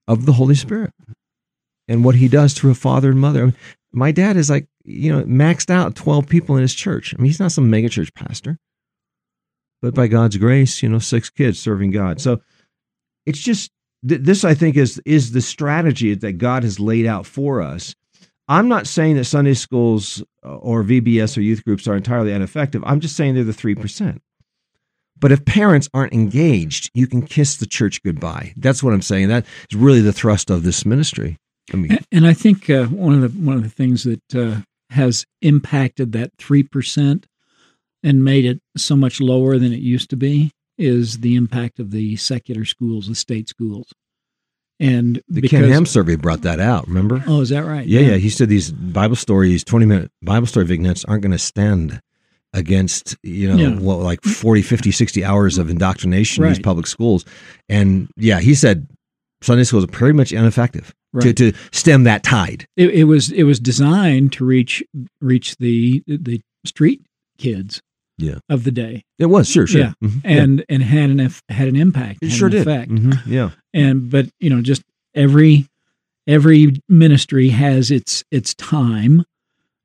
of 0.08 0.26
the 0.26 0.34
Holy 0.34 0.56
Spirit 0.56 0.94
and 1.88 2.04
what 2.04 2.16
He 2.16 2.28
does 2.28 2.54
through 2.54 2.72
a 2.72 2.76
father 2.76 3.10
and 3.10 3.20
mother. 3.20 3.42
I 3.42 3.46
mean, 3.46 3.56
my 3.92 4.12
dad 4.12 4.38
is 4.38 4.50
like 4.50 4.68
you 4.84 5.12
know 5.12 5.24
maxed 5.24 5.70
out 5.70 5.96
twelve 5.96 6.28
people 6.28 6.56
in 6.56 6.62
his 6.62 6.74
church. 6.74 7.14
I 7.14 7.22
mean, 7.22 7.28
he's 7.28 7.40
not 7.40 7.52
some 7.52 7.70
megachurch 7.70 8.14
pastor, 8.14 8.58
but 9.82 9.94
by 9.94 10.08
God's 10.08 10.38
grace, 10.38 10.82
you 10.82 10.90
know, 10.90 11.00
six 11.00 11.30
kids 11.30 11.60
serving 11.60 11.92
God. 11.92 12.22
So 12.22 12.42
it's 13.26 13.40
just 13.40 13.72
this 14.02 14.44
I 14.44 14.54
think 14.54 14.78
is 14.78 15.02
is 15.06 15.32
the 15.32 15.42
strategy 15.42 16.14
that 16.16 16.34
God 16.34 16.64
has 16.64 16.80
laid 16.80 17.06
out 17.06 17.26
for 17.26 17.62
us. 17.62 17.96
I'm 18.48 18.68
not 18.68 18.88
saying 18.88 19.16
that 19.18 19.26
Sunday 19.26 19.54
schools 19.54 20.24
uh, 20.44 20.56
or 20.56 20.84
VBS 20.84 21.38
or 21.38 21.42
youth 21.42 21.64
groups 21.64 21.88
are 21.88 21.96
entirely 21.96 22.32
ineffective. 22.32 22.84
I'm 22.84 23.00
just 23.00 23.16
saying 23.16 23.36
they're 23.36 23.44
the 23.44 23.52
3%. 23.52 24.20
But 25.20 25.32
if 25.32 25.46
parents 25.46 25.88
aren't 25.94 26.14
engaged, 26.14 26.90
you 26.96 27.06
can 27.06 27.22
kiss 27.22 27.58
the 27.58 27.68
church 27.68 28.02
goodbye. 28.02 28.54
That's 28.58 28.82
what 28.82 28.94
I'm 28.94 29.04
saying. 29.04 29.28
That 29.28 29.46
is 29.70 29.78
really 29.78 30.02
the 30.02 30.14
thrust 30.14 30.50
of 30.50 30.64
this 30.64 30.84
ministry. 30.84 31.38
I 31.72 31.78
mean, 31.78 32.00
and 32.12 32.26
I 32.26 32.34
think 32.34 32.70
uh, 32.70 32.86
one 32.86 33.14
of 33.14 33.22
the 33.22 33.40
one 33.46 33.56
of 33.56 33.62
the 33.62 33.70
things 33.70 34.04
that 34.04 34.36
uh, 34.36 34.62
has 34.90 35.26
impacted 35.44 36.14
that 36.14 36.32
three 36.40 36.64
percent 36.64 37.28
and 38.02 38.24
made 38.24 38.46
it 38.46 38.62
so 38.76 38.96
much 38.96 39.22
lower 39.22 39.60
than 39.60 39.74
it 39.74 39.80
used 39.80 40.10
to 40.10 40.18
be 40.18 40.52
is 40.80 41.20
the 41.20 41.36
impact 41.36 41.80
of 41.80 41.92
the 41.92 42.16
secular 42.16 42.66
schools, 42.66 43.08
the 43.08 43.16
state 43.16 43.50
schools. 43.50 43.92
And 44.80 45.22
the 45.28 45.42
because, 45.42 45.60
Ken 45.60 45.70
Ham 45.70 45.86
survey 45.86 46.16
brought 46.16 46.42
that 46.44 46.62
out, 46.62 46.88
remember? 46.88 47.22
Oh, 47.28 47.42
is 47.42 47.50
that 47.50 47.66
right? 47.66 47.86
Yeah, 47.86 48.00
yeah. 48.00 48.12
yeah. 48.12 48.18
He 48.18 48.30
said 48.30 48.48
these 48.48 48.72
Bible 48.72 49.18
stories, 49.18 49.64
20 49.66 49.86
minute 49.86 50.12
Bible 50.22 50.48
story 50.48 50.66
vignettes 50.66 51.04
aren't 51.04 51.22
going 51.22 51.34
to 51.34 51.38
stand 51.38 52.02
against, 52.54 53.18
you 53.22 53.54
know, 53.54 53.58
yeah. 53.58 53.80
what, 53.80 54.00
like 54.00 54.24
40, 54.24 54.62
50, 54.62 54.92
60 54.92 55.26
hours 55.26 55.58
of 55.58 55.70
indoctrination 55.70 56.44
right. 56.44 56.50
in 56.50 56.54
these 56.54 56.64
public 56.64 56.88
schools. 56.88 57.26
And 57.68 58.10
yeah, 58.16 58.40
he 58.40 58.56
said 58.56 58.88
Sunday 59.42 59.66
schools 59.66 59.84
are 59.84 59.88
pretty 59.88 60.14
much 60.14 60.32
ineffective. 60.32 60.94
Right. 61.12 61.36
To, 61.36 61.52
to 61.52 61.58
stem 61.72 62.04
that 62.04 62.24
tide, 62.24 62.68
it, 62.78 62.92
it 62.92 63.04
was 63.06 63.32
it 63.32 63.42
was 63.42 63.60
designed 63.60 64.32
to 64.34 64.46
reach 64.46 64.84
reach 65.20 65.58
the 65.58 66.04
the 66.06 66.40
street 66.64 67.02
kids 67.40 67.82
yeah. 68.20 68.40
of 68.50 68.64
the 68.64 68.72
day. 68.72 69.04
It 69.18 69.28
was 69.28 69.50
sure, 69.50 69.68
sure, 69.68 69.82
yeah, 69.82 69.94
mm-hmm. 70.04 70.20
and 70.24 70.60
yeah. 70.60 70.66
and 70.70 70.84
had 70.84 71.10
an 71.10 71.34
had 71.50 71.68
an 71.68 71.76
impact. 71.76 72.20
It 72.22 72.30
sure 72.30 72.50
did. 72.50 72.62
Effect. 72.62 72.92
Mm-hmm. 72.92 73.32
Yeah, 73.32 73.52
and 73.74 74.10
but 74.10 74.28
you 74.40 74.50
know, 74.50 74.62
just 74.62 74.84
every 75.16 75.68
every 76.28 76.82
ministry 76.88 77.50
has 77.50 77.92
its 77.92 78.24
its 78.32 78.54
time. 78.56 79.26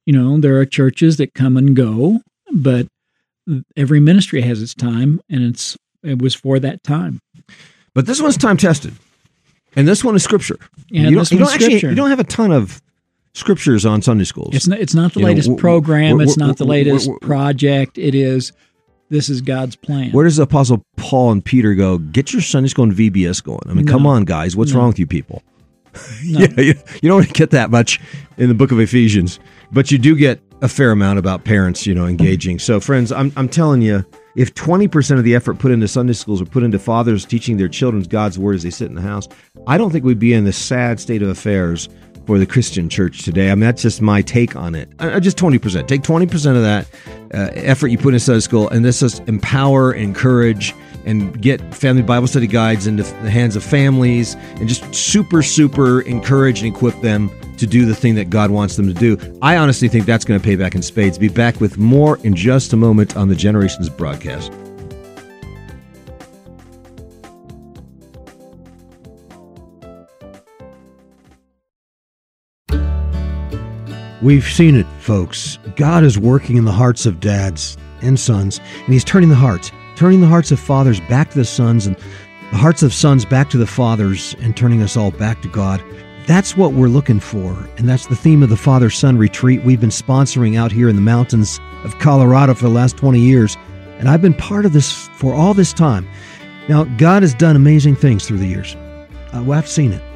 You 0.07 0.13
know, 0.13 0.39
there 0.39 0.59
are 0.59 0.67
churches 0.67 1.17
that 1.17 1.33
come 1.33 1.57
and 1.57 1.75
go, 1.75 2.21
but 2.53 2.87
every 3.77 4.01
ministry 4.01 4.43
has 4.43 4.61
its 4.61 4.75
time, 4.75 5.21
and 5.31 5.43
it's 5.43 5.77
it 6.03 6.21
was 6.21 6.35
for 6.35 6.59
that 6.59 6.83
time. 6.83 7.21
But 7.95 8.07
this 8.07 8.21
one's 8.21 8.37
time 8.37 8.57
tested, 8.57 8.95
and 9.77 9.89
this 9.89 10.05
one 10.05 10.15
is 10.15 10.23
scripture. 10.23 10.59
And 10.95 11.11
you 11.11 11.17
don't, 11.17 11.31
you 11.31 11.39
don't 11.39 11.55
actually 11.55 11.75
you 11.75 11.95
don't 11.95 12.11
have 12.11 12.21
a 12.21 12.25
ton 12.25 12.53
of 12.53 12.83
scriptures 13.35 13.85
on 13.85 14.01
Sunday 14.01 14.25
schools. 14.25 14.55
It's 14.55 14.67
not, 14.67 14.79
it's 14.79 14.95
not 14.95 15.13
the 15.13 15.21
you 15.21 15.27
latest 15.27 15.51
know, 15.51 15.57
program. 15.57 16.17
We're, 16.17 16.23
it's 16.25 16.37
not 16.37 16.57
the 16.57 16.65
latest 16.65 17.09
we're, 17.09 17.15
we're, 17.15 17.19
project. 17.21 17.99
It 17.99 18.15
is 18.15 18.53
this 19.11 19.29
is 19.29 19.41
God's 19.41 19.77
plan. 19.77 20.11
Where 20.13 20.25
does 20.25 20.37
the 20.37 20.45
Apostle 20.45 20.85
Paul 20.97 21.33
and 21.33 21.45
Peter 21.45 21.75
go? 21.75 21.99
Get 21.99 22.33
your 22.33 22.43
Sunday 22.43 22.69
school 22.69 22.85
and 22.85 22.93
VBS 22.93 23.43
going. 23.43 23.61
I 23.67 23.75
mean, 23.75 23.85
no. 23.85 23.93
come 23.93 24.07
on, 24.07 24.25
guys. 24.25 24.57
What's 24.57 24.73
no. 24.73 24.79
wrong 24.79 24.89
with 24.89 24.99
you 24.99 25.07
people? 25.07 25.43
No. 26.25 26.41
yeah, 26.41 26.61
you, 26.61 26.75
you 27.03 27.09
don't 27.09 27.33
get 27.33 27.51
that 27.51 27.71
much 27.71 28.01
in 28.39 28.49
the 28.49 28.55
book 28.55 28.73
of 28.73 28.81
Ephesians, 28.81 29.39
but 29.71 29.91
you 29.91 29.99
do 29.99 30.17
get 30.17 30.41
a 30.63 30.69
fair 30.69 30.91
amount 30.91 31.19
about 31.19 31.45
parents, 31.45 31.87
you 31.87 31.95
know, 31.95 32.07
engaging. 32.07 32.59
So, 32.59 32.81
friends, 32.81 33.13
I'm, 33.13 33.33
I'm 33.37 33.49
telling 33.49 33.83
you, 33.83 34.05
if 34.35 34.53
20% 34.55 35.19
of 35.19 35.25
the 35.25 35.35
effort 35.35 35.59
put 35.59 35.71
into 35.71 35.87
Sunday 35.87 36.15
schools 36.15 36.41
were 36.41 36.49
put 36.49 36.65
into 36.65 36.79
fathers 36.79 37.25
teaching 37.25 37.57
their 37.57 37.69
children 37.69 38.03
God's 38.05 38.39
word 38.39 38.57
as 38.57 38.63
they 38.65 38.71
sit 38.71 38.89
in 38.89 38.95
the 38.95 39.03
house, 39.03 39.29
I 39.67 39.79
don't 39.79 39.91
think 39.91 40.05
we'd 40.05 40.19
be 40.19 40.33
in 40.33 40.45
this 40.45 40.57
sad 40.57 40.99
state 40.99 41.23
of 41.23 41.29
affairs 41.29 41.89
for 42.27 42.39
the 42.39 42.47
Christian 42.47 42.89
church 42.89 43.23
today. 43.23 43.51
I 43.51 43.55
mean, 43.55 43.61
that's 43.61 43.83
just 43.83 44.01
my 44.01 44.23
take 44.23 44.57
on 44.57 44.75
it. 44.75 44.89
Uh, 44.99 45.21
just 45.21 45.37
20%. 45.37 45.87
Take 45.87 46.03
20% 46.03 46.57
of 46.57 46.63
that 46.63 46.87
uh, 47.35 47.51
effort 47.55 47.89
you 47.89 47.99
put 47.99 48.15
in 48.15 48.21
Sunday 48.21 48.41
school, 48.41 48.69
and 48.69 48.85
this 48.85 49.03
is 49.03 49.21
empower, 49.21 49.93
encourage, 49.93 50.75
and 51.05 51.41
get 51.41 51.75
family 51.75 52.03
Bible 52.03 52.27
study 52.27 52.47
guides 52.47 52.87
into 52.87 53.03
the 53.03 53.31
hands 53.31 53.57
of 53.57 53.63
families, 53.63 54.35
and 54.57 54.69
just 54.69 54.95
super, 54.95 55.43
super 55.43 56.01
encourage 56.03 56.63
and 56.63 56.75
equip 56.75 56.99
them 57.01 57.31
to 57.59 57.67
do 57.67 57.85
the 57.85 57.95
thing 57.95 58.15
that 58.15 58.31
God 58.31 58.51
wants 58.51 58.77
them 58.77 58.87
to 58.87 58.95
do. 58.95 59.19
I 59.43 59.57
honestly 59.57 59.89
think 59.89 60.07
that's 60.07 60.25
going 60.25 60.41
to 60.41 60.45
pay 60.45 60.57
back 60.57 60.75
in 60.75 60.83
spades. 60.83 61.19
Be 61.19 61.29
back 61.29 61.61
with 61.61 61.79
more 61.79 62.19
in 62.19 62.35
just 62.35 62.73
a 62.73 62.77
moment 62.77 63.17
on 63.17 63.29
the 63.29 63.37
Generations 63.37 63.89
broadcast. 63.89 64.53
We've 74.25 74.43
seen 74.43 74.75
it, 74.75 74.87
folks. 75.01 75.59
God 75.77 76.03
is 76.03 76.19
working 76.19 76.57
in 76.57 76.65
the 76.65 76.73
hearts 76.73 77.05
of 77.05 77.21
dads 77.21 77.77
and 78.01 78.19
sons, 78.19 78.59
and 78.85 78.95
He's 78.95 79.05
turning 79.05 79.29
the 79.29 79.35
hearts, 79.35 79.71
turning 79.97 80.23
the 80.23 80.27
hearts 80.27 80.51
of 80.51 80.59
fathers 80.59 80.99
back 81.01 81.29
to 81.33 81.39
the 81.39 81.45
sons, 81.45 81.87
and 81.87 81.95
the 82.51 82.57
hearts 82.57 82.83
of 82.83 82.95
sons 82.95 83.27
back 83.27 83.51
to 83.51 83.59
the 83.59 83.67
fathers, 83.67 84.35
and 84.41 84.57
turning 84.57 84.81
us 84.81 84.97
all 84.97 85.11
back 85.11 85.43
to 85.43 85.49
God. 85.49 85.85
That's 86.27 86.57
what 86.57 86.73
we're 86.73 86.89
looking 86.89 87.21
for, 87.21 87.53
and 87.77 87.87
that's 87.87 88.07
the 88.07 88.17
theme 88.17 88.43
of 88.43 88.49
the 88.49 88.57
Father 88.57 88.89
Son 88.89 89.19
Retreat 89.19 89.63
we've 89.63 89.79
been 89.79 89.91
sponsoring 89.91 90.57
out 90.59 90.73
here 90.73 90.89
in 90.89 90.97
the 90.97 91.03
mountains 91.03 91.61
of 91.85 91.99
Colorado 91.99 92.55
for 92.55 92.65
the 92.65 92.71
last 92.71 92.97
20 92.97 93.21
years, 93.21 93.59
and 93.99 94.09
I've 94.09 94.23
been 94.23 94.33
part 94.33 94.65
of 94.65 94.73
this 94.73 95.07
for 95.17 95.35
all 95.35 95.53
this 95.53 95.75
time. 95.75 96.09
Now, 96.67 96.85
God 96.97 97.23
has 97.23 97.35
done 97.35 97.57
amazing 97.57 97.97
things 97.97 98.27
through 98.27 98.39
the 98.39 98.49
years. 98.49 98.75
Uh, 99.35 99.51
I've 99.51 99.69
seen 99.69 99.93
it. 99.93 100.14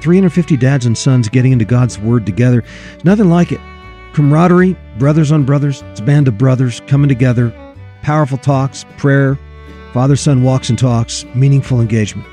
350 0.00 0.56
dads 0.56 0.86
and 0.86 0.96
sons 0.96 1.28
getting 1.28 1.52
into 1.52 1.64
God's 1.64 1.98
Word 1.98 2.26
together. 2.26 2.64
Nothing 3.04 3.30
like 3.30 3.52
it. 3.52 3.60
Camaraderie, 4.12 4.76
brothers 4.98 5.30
on 5.30 5.44
brothers, 5.44 5.82
it's 5.82 6.00
a 6.00 6.04
band 6.04 6.26
of 6.26 6.36
brothers 6.36 6.80
coming 6.88 7.08
together, 7.08 7.52
powerful 8.02 8.38
talks, 8.38 8.84
prayer, 8.96 9.38
father 9.92 10.16
son 10.16 10.42
walks 10.42 10.68
and 10.68 10.78
talks, 10.78 11.24
meaningful 11.34 11.80
engagement. 11.80 12.26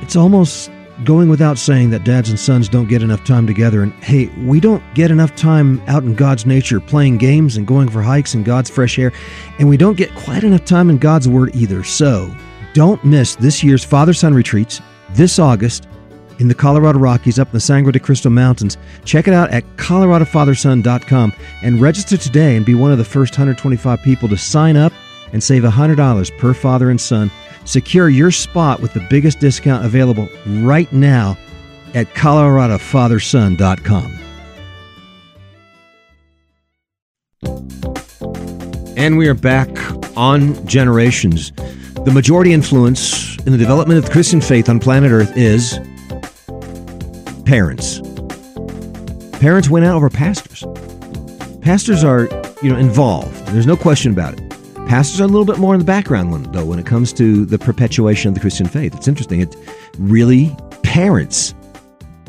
It's 0.00 0.14
almost 0.14 0.70
going 1.04 1.28
without 1.28 1.58
saying 1.58 1.90
that 1.90 2.04
dads 2.04 2.28
and 2.28 2.38
sons 2.38 2.68
don't 2.68 2.88
get 2.88 3.02
enough 3.02 3.24
time 3.24 3.46
together. 3.46 3.82
And 3.82 3.92
hey, 3.94 4.26
we 4.44 4.60
don't 4.60 4.82
get 4.94 5.10
enough 5.10 5.34
time 5.36 5.80
out 5.86 6.02
in 6.02 6.14
God's 6.14 6.46
nature 6.46 6.80
playing 6.80 7.18
games 7.18 7.56
and 7.56 7.66
going 7.66 7.88
for 7.88 8.02
hikes 8.02 8.34
in 8.34 8.42
God's 8.42 8.70
fresh 8.70 8.98
air. 8.98 9.12
And 9.58 9.68
we 9.68 9.76
don't 9.76 9.96
get 9.96 10.14
quite 10.14 10.44
enough 10.44 10.64
time 10.64 10.90
in 10.90 10.98
God's 10.98 11.28
Word 11.28 11.54
either. 11.54 11.84
So 11.84 12.34
don't 12.74 13.02
miss 13.04 13.36
this 13.36 13.62
year's 13.62 13.84
Father 13.84 14.12
Son 14.12 14.34
retreats 14.34 14.80
this 15.10 15.38
August 15.38 15.88
in 16.38 16.48
the 16.48 16.54
Colorado 16.54 16.98
Rockies 16.98 17.38
up 17.38 17.48
in 17.48 17.52
the 17.52 17.60
Sangre 17.60 17.92
de 17.92 17.98
Cristo 17.98 18.30
Mountains. 18.30 18.76
Check 19.04 19.28
it 19.28 19.34
out 19.34 19.50
at 19.50 19.64
coloradofatherson.com 19.76 21.32
and 21.62 21.80
register 21.80 22.16
today 22.16 22.56
and 22.56 22.64
be 22.64 22.74
one 22.74 22.92
of 22.92 22.98
the 22.98 23.04
first 23.04 23.34
125 23.34 24.02
people 24.02 24.28
to 24.28 24.36
sign 24.36 24.76
up 24.76 24.92
and 25.32 25.42
save 25.42 25.62
$100 25.62 26.38
per 26.38 26.54
father 26.54 26.90
and 26.90 27.00
son. 27.00 27.30
Secure 27.64 28.08
your 28.08 28.30
spot 28.30 28.80
with 28.80 28.94
the 28.94 29.06
biggest 29.10 29.40
discount 29.40 29.84
available 29.84 30.28
right 30.46 30.90
now 30.92 31.36
at 31.94 32.06
coloradofatherson.com. 32.14 34.18
And 38.96 39.16
we 39.16 39.28
are 39.28 39.34
back 39.34 39.68
on 40.16 40.66
Generations. 40.66 41.52
The 42.04 42.10
majority 42.12 42.52
influence 42.52 43.36
in 43.44 43.52
the 43.52 43.58
development 43.58 43.98
of 43.98 44.06
the 44.06 44.10
Christian 44.10 44.40
faith 44.40 44.68
on 44.68 44.80
planet 44.80 45.12
Earth 45.12 45.36
is 45.36 45.78
parents. 47.48 48.02
Parents 49.40 49.70
went 49.70 49.86
out 49.86 49.94
over 49.94 50.10
pastors. 50.10 50.66
Pastors 51.62 52.04
are, 52.04 52.28
you 52.62 52.70
know, 52.70 52.76
involved. 52.76 53.34
There's 53.46 53.66
no 53.66 53.74
question 53.74 54.12
about 54.12 54.38
it. 54.38 54.50
Pastors 54.86 55.18
are 55.18 55.24
a 55.24 55.28
little 55.28 55.46
bit 55.46 55.56
more 55.56 55.72
in 55.72 55.78
the 55.78 55.86
background, 55.86 56.52
though, 56.52 56.66
when 56.66 56.78
it 56.78 56.84
comes 56.84 57.10
to 57.14 57.46
the 57.46 57.58
perpetuation 57.58 58.28
of 58.28 58.34
the 58.34 58.40
Christian 58.42 58.66
faith. 58.66 58.94
It's 58.94 59.08
interesting. 59.08 59.40
It 59.40 59.56
really 59.98 60.54
parents. 60.82 61.54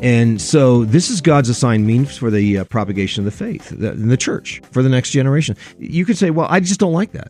And 0.01 0.41
so 0.41 0.85
this 0.85 1.09
is 1.09 1.19
God's 1.19 1.49
assigned 1.49 1.85
means 1.85 2.15
for 2.15 2.31
the 2.31 2.59
uh, 2.59 2.63
propagation 2.63 3.19
of 3.19 3.25
the 3.25 3.37
faith 3.37 3.73
in 3.73 4.07
the 4.07 4.15
church 4.15 4.61
for 4.71 4.81
the 4.81 4.87
next 4.87 5.09
generation. 5.09 5.57
You 5.79 6.05
could 6.05 6.17
say, 6.17 6.29
well, 6.29 6.47
I 6.49 6.61
just 6.61 6.79
don't 6.79 6.93
like 6.93 7.11
that. 7.11 7.29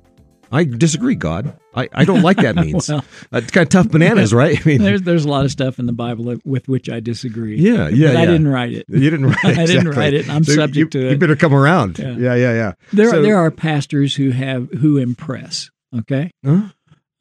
I 0.52 0.64
disagree, 0.64 1.16
God. 1.16 1.58
I, 1.76 1.90
I 1.94 2.06
don't 2.06 2.22
like 2.22 2.38
that 2.38 2.56
means. 2.64 2.90
well, 2.90 3.04
it's 3.32 3.52
kind 3.52 3.66
of 3.66 3.70
tough 3.70 3.90
bananas, 3.90 4.34
right? 4.34 4.60
I 4.60 4.64
mean, 4.68 4.82
there's 4.82 5.02
there's 5.04 5.26
a 5.26 5.30
lot 5.30 5.46
of 5.46 5.52
stuff 5.52 5.80
in 5.80 5.86
the 5.86 5.94
Bible 5.94 6.38
with 6.44 6.68
which 6.68 6.90
I 6.90 7.00
disagree. 7.00 7.58
Yeah, 7.58 7.88
yeah. 7.90 8.12
yeah. 8.12 8.20
I 8.20 8.26
didn't 8.26 8.48
write 8.48 8.74
it. 8.74 8.86
You 8.88 9.10
didn't 9.10 9.26
write. 9.44 9.46
it. 9.46 9.58
I 9.58 9.66
didn't 9.66 9.92
write 9.92 10.14
it. 10.14 10.30
I'm 10.30 10.44
so 10.44 10.56
subject 10.56 10.94
you, 10.96 11.02
to 11.02 11.08
it. 11.08 11.12
You 11.12 11.18
better 11.18 11.36
come 11.36 11.54
around. 11.54 12.00
Yeah, 12.00 12.16
yeah, 12.16 12.36
yeah. 12.36 12.54
yeah. 12.54 12.74
There 12.94 13.10
so, 13.10 13.20
are, 13.20 13.22
there 13.22 13.38
are 13.38 13.52
pastors 13.52 14.16
who 14.16 14.32
have 14.32 14.70
who 14.72 14.98
impress. 14.98 15.70
Okay. 15.98 16.32
Huh? 16.46 16.70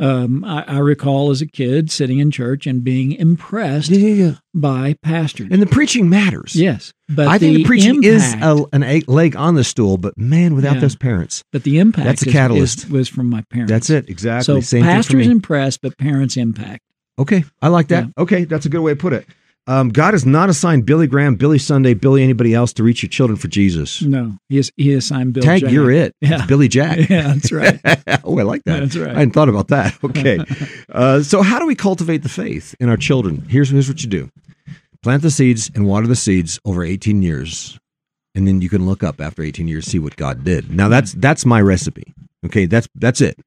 Um, 0.00 0.44
I, 0.44 0.62
I, 0.62 0.78
recall 0.78 1.30
as 1.30 1.42
a 1.42 1.46
kid 1.46 1.90
sitting 1.90 2.20
in 2.20 2.30
church 2.30 2.68
and 2.68 2.84
being 2.84 3.12
impressed 3.12 3.90
yeah, 3.90 4.08
yeah, 4.08 4.24
yeah. 4.26 4.34
by 4.54 4.94
pastors. 5.02 5.48
And 5.50 5.60
the 5.60 5.66
preaching 5.66 6.08
matters. 6.08 6.54
Yes, 6.54 6.92
but 7.08 7.26
I 7.26 7.38
think 7.38 7.56
the 7.56 7.64
preaching 7.64 8.04
impact, 8.04 8.06
is 8.06 8.34
a, 8.34 8.64
an 8.72 9.02
leg 9.08 9.34
on 9.34 9.56
the 9.56 9.64
stool. 9.64 9.96
But 9.96 10.16
man, 10.16 10.54
without 10.54 10.80
those 10.80 10.94
parents, 10.94 11.42
but 11.50 11.64
the 11.64 11.80
impact 11.80 12.06
that's 12.06 12.22
a 12.22 12.30
catalyst. 12.30 12.84
Is, 12.84 12.90
was 12.90 13.08
from 13.08 13.28
my 13.28 13.42
parents. 13.50 13.72
That's 13.72 13.90
it 13.90 14.08
exactly. 14.08 14.44
So 14.44 14.60
Same 14.60 14.84
pastors 14.84 15.26
impressed, 15.26 15.82
but 15.82 15.98
parents 15.98 16.36
impact. 16.36 16.84
Okay, 17.18 17.44
I 17.60 17.66
like 17.66 17.88
that. 17.88 18.06
Okay, 18.16 18.44
that's 18.44 18.66
a 18.66 18.68
good 18.68 18.80
way 18.80 18.92
to 18.92 18.96
put 18.96 19.12
it. 19.12 19.26
Um, 19.68 19.90
God 19.90 20.14
has 20.14 20.24
not 20.24 20.48
assigned 20.48 20.86
Billy 20.86 21.06
Graham, 21.06 21.34
Billy 21.36 21.58
Sunday, 21.58 21.92
Billy 21.92 22.22
anybody 22.22 22.54
else 22.54 22.72
to 22.72 22.82
reach 22.82 23.02
your 23.02 23.10
children 23.10 23.36
for 23.36 23.48
Jesus. 23.48 24.00
No, 24.00 24.38
he 24.48 24.56
has, 24.56 24.72
he 24.78 24.94
assigned 24.94 25.34
Bill. 25.34 25.42
Tag, 25.42 25.60
Jack. 25.60 25.70
you're 25.70 25.90
it. 25.90 26.16
Yeah. 26.22 26.36
It's 26.36 26.46
Billy 26.46 26.68
Jack. 26.68 26.98
Yeah, 27.08 27.34
that's 27.34 27.52
right. 27.52 27.78
oh, 28.24 28.38
I 28.38 28.42
like 28.42 28.64
that. 28.64 28.80
That's 28.80 28.96
right. 28.96 29.10
I 29.10 29.18
hadn't 29.18 29.32
thought 29.32 29.48
about 29.48 29.68
that. 29.68 29.96
Okay. 30.02 30.38
uh, 30.92 31.22
so, 31.22 31.42
how 31.42 31.58
do 31.58 31.66
we 31.66 31.74
cultivate 31.74 32.22
the 32.22 32.28
faith 32.28 32.74
in 32.80 32.88
our 32.88 32.96
children? 32.96 33.46
Here's 33.48 33.68
here's 33.68 33.88
what 33.88 34.02
you 34.02 34.08
do: 34.08 34.30
plant 35.02 35.22
the 35.22 35.30
seeds 35.30 35.70
and 35.74 35.86
water 35.86 36.06
the 36.06 36.16
seeds 36.16 36.58
over 36.64 36.82
18 36.82 37.22
years, 37.22 37.78
and 38.34 38.48
then 38.48 38.62
you 38.62 38.70
can 38.70 38.86
look 38.86 39.02
up 39.02 39.20
after 39.20 39.42
18 39.42 39.68
years, 39.68 39.86
see 39.86 39.98
what 39.98 40.16
God 40.16 40.44
did. 40.44 40.70
Now, 40.70 40.88
that's 40.88 41.12
that's 41.12 41.44
my 41.44 41.60
recipe. 41.60 42.14
Okay, 42.46 42.64
that's 42.66 42.88
that's 42.94 43.20
it 43.20 43.38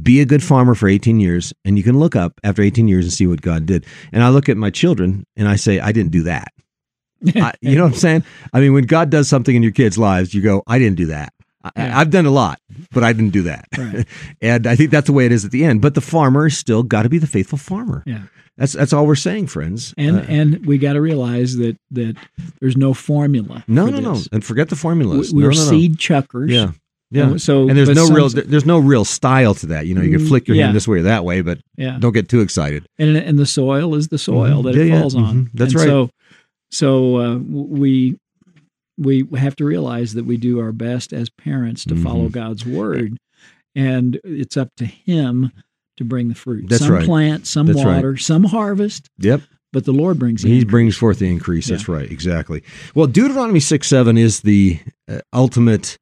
be 0.00 0.20
a 0.20 0.26
good 0.26 0.42
farmer 0.42 0.74
for 0.74 0.88
18 0.88 1.20
years 1.20 1.52
and 1.64 1.76
you 1.76 1.84
can 1.84 1.98
look 1.98 2.16
up 2.16 2.40
after 2.42 2.62
18 2.62 2.88
years 2.88 3.04
and 3.04 3.12
see 3.12 3.26
what 3.26 3.40
God 3.40 3.66
did. 3.66 3.86
And 4.12 4.22
I 4.22 4.28
look 4.28 4.48
at 4.48 4.56
my 4.56 4.70
children 4.70 5.24
and 5.36 5.48
I 5.48 5.56
say, 5.56 5.80
I 5.80 5.92
didn't 5.92 6.12
do 6.12 6.24
that. 6.24 6.52
I, 7.36 7.52
you 7.60 7.76
know 7.76 7.84
what 7.84 7.92
I'm 7.92 7.98
saying? 7.98 8.24
I 8.52 8.60
mean, 8.60 8.72
when 8.72 8.84
God 8.84 9.10
does 9.10 9.28
something 9.28 9.54
in 9.54 9.62
your 9.62 9.72
kids' 9.72 9.96
lives, 9.96 10.34
you 10.34 10.42
go, 10.42 10.62
I 10.66 10.78
didn't 10.78 10.96
do 10.96 11.06
that. 11.06 11.32
I, 11.76 11.80
have 11.80 12.10
done 12.10 12.26
a 12.26 12.30
lot, 12.30 12.60
but 12.92 13.02
I 13.02 13.14
didn't 13.14 13.30
do 13.30 13.42
that. 13.42 13.66
Right. 13.78 14.06
and 14.42 14.66
I 14.66 14.76
think 14.76 14.90
that's 14.90 15.06
the 15.06 15.14
way 15.14 15.24
it 15.24 15.32
is 15.32 15.46
at 15.46 15.50
the 15.50 15.64
end. 15.64 15.80
But 15.80 15.94
the 15.94 16.02
farmer 16.02 16.46
is 16.46 16.58
still 16.58 16.82
got 16.82 17.04
to 17.04 17.08
be 17.08 17.16
the 17.16 17.26
faithful 17.26 17.56
farmer. 17.56 18.02
Yeah. 18.06 18.24
That's 18.56 18.72
that's 18.72 18.92
all 18.92 19.06
we're 19.06 19.16
saying, 19.16 19.48
friends. 19.48 19.94
And 19.98 20.16
uh, 20.18 20.24
and 20.28 20.66
we 20.66 20.78
got 20.78 20.92
to 20.92 21.00
realize 21.00 21.56
that 21.56 21.76
that 21.90 22.16
there's 22.60 22.76
no 22.76 22.94
formula. 22.94 23.64
No, 23.66 23.86
no, 23.86 24.14
this. 24.14 24.30
no. 24.30 24.36
And 24.36 24.44
forget 24.44 24.68
the 24.68 24.76
formulas. 24.76 25.34
We, 25.34 25.42
are 25.42 25.50
no, 25.50 25.56
no, 25.56 25.70
seed 25.70 25.98
chuckers. 25.98 26.52
Yeah. 26.52 26.70
Yeah. 27.14 27.36
So 27.36 27.68
and 27.68 27.78
there's 27.78 27.88
no 27.90 28.08
real 28.08 28.28
there's 28.28 28.66
no 28.66 28.78
real 28.78 29.04
style 29.04 29.54
to 29.54 29.66
that. 29.66 29.86
You 29.86 29.94
know, 29.94 30.02
you 30.02 30.10
can 30.18 30.26
mm, 30.26 30.28
flick 30.28 30.48
your 30.48 30.56
yeah. 30.56 30.64
hand 30.64 30.76
this 30.76 30.88
way 30.88 30.98
or 30.98 31.02
that 31.02 31.24
way, 31.24 31.42
but 31.42 31.60
yeah. 31.76 31.96
don't 32.00 32.12
get 32.12 32.28
too 32.28 32.40
excited. 32.40 32.86
And 32.98 33.16
and 33.16 33.38
the 33.38 33.46
soil 33.46 33.94
is 33.94 34.08
the 34.08 34.18
soil 34.18 34.62
mm-hmm. 34.62 34.72
that 34.72 34.76
it 34.76 34.90
falls 34.90 35.14
on. 35.14 35.34
Mm-hmm. 35.34 35.56
That's 35.56 35.74
and 35.74 35.80
right. 35.80 35.86
So 35.86 36.10
so 36.72 37.16
uh, 37.18 37.36
we 37.38 38.18
we 38.98 39.26
have 39.36 39.54
to 39.56 39.64
realize 39.64 40.14
that 40.14 40.24
we 40.24 40.36
do 40.36 40.60
our 40.60 40.72
best 40.72 41.12
as 41.12 41.30
parents 41.30 41.84
to 41.84 41.94
mm-hmm. 41.94 42.02
follow 42.02 42.28
God's 42.28 42.66
word, 42.66 43.16
and 43.76 44.20
it's 44.24 44.56
up 44.56 44.70
to 44.78 44.84
Him 44.84 45.52
to 45.96 46.04
bring 46.04 46.28
the 46.28 46.34
fruit. 46.34 46.68
That's 46.68 46.84
some 46.84 46.94
right. 46.94 47.04
plant, 47.04 47.46
some 47.46 47.66
That's 47.66 47.78
water, 47.78 48.12
right. 48.12 48.20
some 48.20 48.42
harvest. 48.42 49.08
Yep. 49.18 49.42
But 49.72 49.84
the 49.84 49.92
Lord 49.92 50.18
brings 50.18 50.42
He 50.42 50.50
increase. 50.50 50.70
brings 50.70 50.96
forth 50.96 51.18
the 51.20 51.28
increase. 51.28 51.68
Yeah. 51.68 51.76
That's 51.76 51.88
right. 51.88 52.10
Exactly. 52.10 52.62
Well, 52.94 53.06
Deuteronomy 53.06 53.60
six 53.60 53.88
seven 53.88 54.18
is 54.18 54.40
the 54.40 54.80
uh, 55.08 55.20
ultimate 55.32 55.98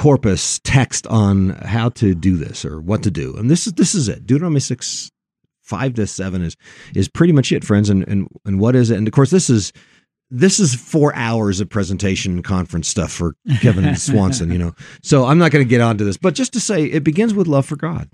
corpus 0.00 0.58
text 0.64 1.06
on 1.08 1.50
how 1.50 1.90
to 1.90 2.14
do 2.14 2.38
this 2.38 2.64
or 2.64 2.80
what 2.80 3.02
to 3.02 3.10
do, 3.10 3.36
and 3.36 3.50
this 3.50 3.66
is 3.66 3.74
this 3.74 3.94
is 3.94 4.08
it. 4.08 4.26
Deuteronomy 4.26 4.60
six 4.60 5.10
five 5.62 5.92
to 5.92 6.06
seven 6.06 6.40
is 6.40 6.56
is 6.94 7.06
pretty 7.06 7.34
much 7.34 7.52
it, 7.52 7.64
friends. 7.64 7.90
And 7.90 8.08
and 8.08 8.26
and 8.46 8.58
what 8.58 8.74
is 8.74 8.90
it? 8.90 8.96
And 8.96 9.06
of 9.06 9.12
course, 9.12 9.28
this 9.28 9.50
is 9.50 9.74
this 10.30 10.58
is 10.58 10.74
four 10.74 11.14
hours 11.14 11.60
of 11.60 11.68
presentation 11.68 12.42
conference 12.42 12.88
stuff 12.88 13.12
for 13.12 13.34
Kevin 13.60 13.94
Swanson, 13.96 14.50
you 14.50 14.56
know. 14.56 14.72
So 15.02 15.26
I'm 15.26 15.38
not 15.38 15.50
going 15.50 15.64
to 15.64 15.68
get 15.68 15.82
onto 15.82 16.04
this, 16.04 16.16
but 16.16 16.34
just 16.34 16.54
to 16.54 16.60
say 16.60 16.84
it 16.84 17.04
begins 17.04 17.34
with 17.34 17.46
love 17.46 17.66
for 17.66 17.76
God. 17.76 18.08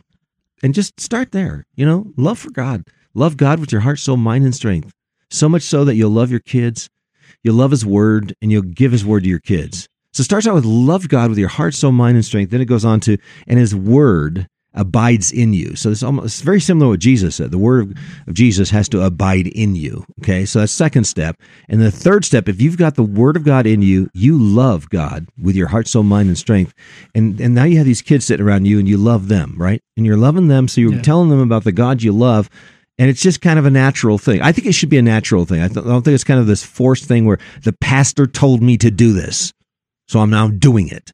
And 0.65 0.75
just 0.75 0.99
start 0.99 1.31
there, 1.31 1.67
you 1.77 1.87
know, 1.87 2.13
love 2.17 2.39
for 2.39 2.51
God. 2.51 2.85
Love 3.15 3.37
God 3.37 3.61
with 3.61 3.71
your 3.71 3.83
heart, 3.83 4.01
soul, 4.01 4.17
mind, 4.17 4.45
and 4.45 4.55
strength. 4.55 4.93
So 5.31 5.49
much 5.49 5.63
so 5.63 5.85
that 5.85 5.95
you'll 5.95 6.11
love 6.11 6.31
your 6.31 6.41
kids, 6.41 6.89
you'll 7.45 7.57
love 7.57 7.71
his 7.71 7.87
word, 7.87 8.35
and 8.41 8.51
you'll 8.51 8.63
give 8.63 8.91
his 8.91 9.05
word 9.05 9.23
to 9.25 9.29
your 9.29 9.39
kids. 9.39 9.89
So 10.17 10.23
it 10.23 10.25
starts 10.25 10.47
out 10.47 10.55
with 10.55 10.65
love 10.65 11.11
God 11.11 11.29
with 11.29 11.39
your 11.39 11.51
heart, 11.51 11.75
soul, 11.75 11.93
mind, 11.93 12.17
and 12.17 12.25
strength. 12.25 12.49
Then 12.49 12.63
it 12.63 12.65
goes 12.65 12.87
on 12.87 13.01
to, 13.01 13.19
and 13.47 13.59
his 13.59 13.77
word 13.77 14.47
abides 14.73 15.31
in 15.31 15.53
you. 15.53 15.77
So 15.77 15.91
it's 15.91 16.03
almost 16.03 16.25
it's 16.25 16.41
very 16.41 16.59
similar 16.59 16.87
to 16.87 16.91
what 16.93 17.01
Jesus 17.01 17.37
said. 17.37 17.51
The 17.51 17.59
word 17.59 17.95
of, 18.27 18.35
Jesus 18.35 18.71
has 18.71 18.89
to 18.89 19.03
abide 19.03 19.49
in 19.49 19.77
you. 19.77 20.07
Okay, 20.23 20.47
so 20.47 20.61
that's 20.61 20.73
second 20.73 21.05
step. 21.05 21.37
And 21.69 21.83
the 21.83 21.91
third 21.91 22.25
step, 22.25 22.49
if 22.49 22.63
you've 22.63 22.79
got 22.79 22.95
the 22.95 23.03
word 23.03 23.37
of 23.37 23.45
God 23.45 23.67
in 23.67 23.83
you, 23.83 24.09
you 24.15 24.39
love 24.43 24.89
God 24.89 25.29
with 25.39 25.55
your 25.55 25.69
heart, 25.69 25.87
soul, 25.87 26.03
mind, 26.03 26.29
and 26.29 26.39
strength. 26.39 26.73
And 27.15 27.39
and 27.39 27.55
now 27.55 27.65
you 27.65 27.77
have 27.77 27.85
these 27.85 28.01
kids 28.01 28.25
sitting 28.25 28.47
around 28.47 28.65
you, 28.65 28.79
and 28.79 28.89
you 28.89 28.97
love 28.97 29.29
them, 29.29 29.55
right? 29.59 29.83
And 29.99 30.07
you're 30.07 30.17
loving 30.17 30.49
them, 30.49 30.67
so 30.67 30.81
you're 30.81 30.95
Yeah. 30.95 31.03
telling 31.03 31.29
them 31.29 31.41
about 31.41 31.65
the 31.65 31.73
God 31.73 32.03
you 32.03 32.13
love. 32.13 32.49
And 32.99 33.11
it's 33.11 33.21
just 33.21 33.43
kind 33.43 33.59
of 33.59 33.67
a 33.67 33.71
natural 33.71 34.17
thing. 34.17 34.41
I 34.41 34.53
think 34.53 34.67
it 34.67 34.73
should 34.73 34.89
be 34.89 34.97
a 34.97 35.03
natural 35.03 35.45
thing. 35.45 35.61
I, 35.61 35.69
th- 35.69 35.85
I 35.85 35.89
don't 35.91 36.03
think 36.03 36.15
it's 36.15 36.25
kind 36.25 36.41
of 36.41 36.47
this 36.47 36.65
forced 36.65 37.05
thing 37.05 37.27
where 37.27 37.37
the 37.65 37.75
pastor 37.83 38.27
told 38.27 38.63
me 38.63 38.79
to 38.79 38.91
do 38.91 39.13
this, 39.13 39.53
so 40.07 40.21
I'm 40.21 40.31
now 40.31 40.49
doing 40.49 40.89
it. 40.89 41.13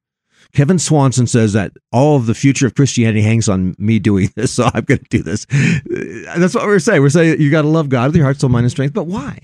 Kevin 0.54 0.78
Swanson 0.78 1.26
says 1.26 1.54
that 1.54 1.72
all 1.92 2.16
of 2.16 2.26
the 2.26 2.34
future 2.34 2.66
of 2.66 2.74
Christianity 2.74 3.22
hangs 3.22 3.48
on 3.48 3.74
me 3.78 3.98
doing 3.98 4.30
this, 4.36 4.52
so 4.52 4.68
I'm 4.74 4.84
going 4.84 4.98
to 5.00 5.06
do 5.08 5.22
this. 5.22 5.46
Uh, 5.50 6.38
That's 6.38 6.54
what 6.54 6.66
we're 6.66 6.78
saying. 6.78 7.00
We're 7.00 7.08
saying 7.08 7.40
you 7.40 7.50
got 7.50 7.62
to 7.62 7.68
love 7.68 7.88
God 7.88 8.08
with 8.08 8.16
your 8.16 8.24
heart, 8.24 8.38
soul, 8.38 8.50
mind, 8.50 8.64
and 8.64 8.70
strength. 8.70 8.92
But 8.92 9.06
why? 9.06 9.38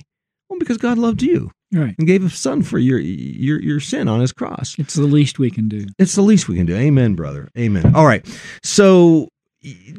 Well, 0.51 0.59
because 0.59 0.77
God 0.79 0.99
loved 0.99 1.23
you 1.23 1.51
Right. 1.73 1.95
and 1.99 2.07
gave 2.07 2.23
His 2.23 2.37
Son 2.39 2.63
for 2.63 2.79
your 2.79 2.99
your 2.99 3.61
your 3.61 3.81
sin 3.81 4.07
on 4.09 4.21
His 4.21 4.33
cross. 4.33 4.75
It's 4.79 4.95
the 4.95 5.03
least 5.03 5.39
we 5.39 5.51
can 5.51 5.69
do. 5.69 5.87
It's 5.99 6.15
the 6.15 6.23
least 6.23 6.49
we 6.49 6.57
can 6.57 6.67
do. 6.67 6.75
Amen, 6.77 7.15
brother. 7.15 7.49
Amen. 7.59 7.95
All 7.95 8.07
right. 8.07 8.25
So 8.63 9.29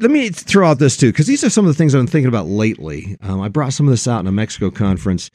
let 0.00 0.10
me 0.10 0.30
throw 0.30 0.68
out 0.68 0.78
this 0.78 0.96
too, 0.96 1.10
because 1.12 1.26
these 1.26 1.44
are 1.44 1.50
some 1.50 1.64
of 1.66 1.68
the 1.68 1.76
things 1.78 1.94
I've 1.94 2.00
been 2.00 2.06
thinking 2.06 2.28
about 2.28 2.46
lately. 2.46 3.16
Um, 3.20 3.40
I 3.40 3.48
brought 3.48 3.72
some 3.72 3.86
of 3.86 3.90
this 3.92 4.06
out 4.08 4.20
in 4.20 4.26
a 4.26 4.32
Mexico 4.32 4.70
conference 4.70 5.30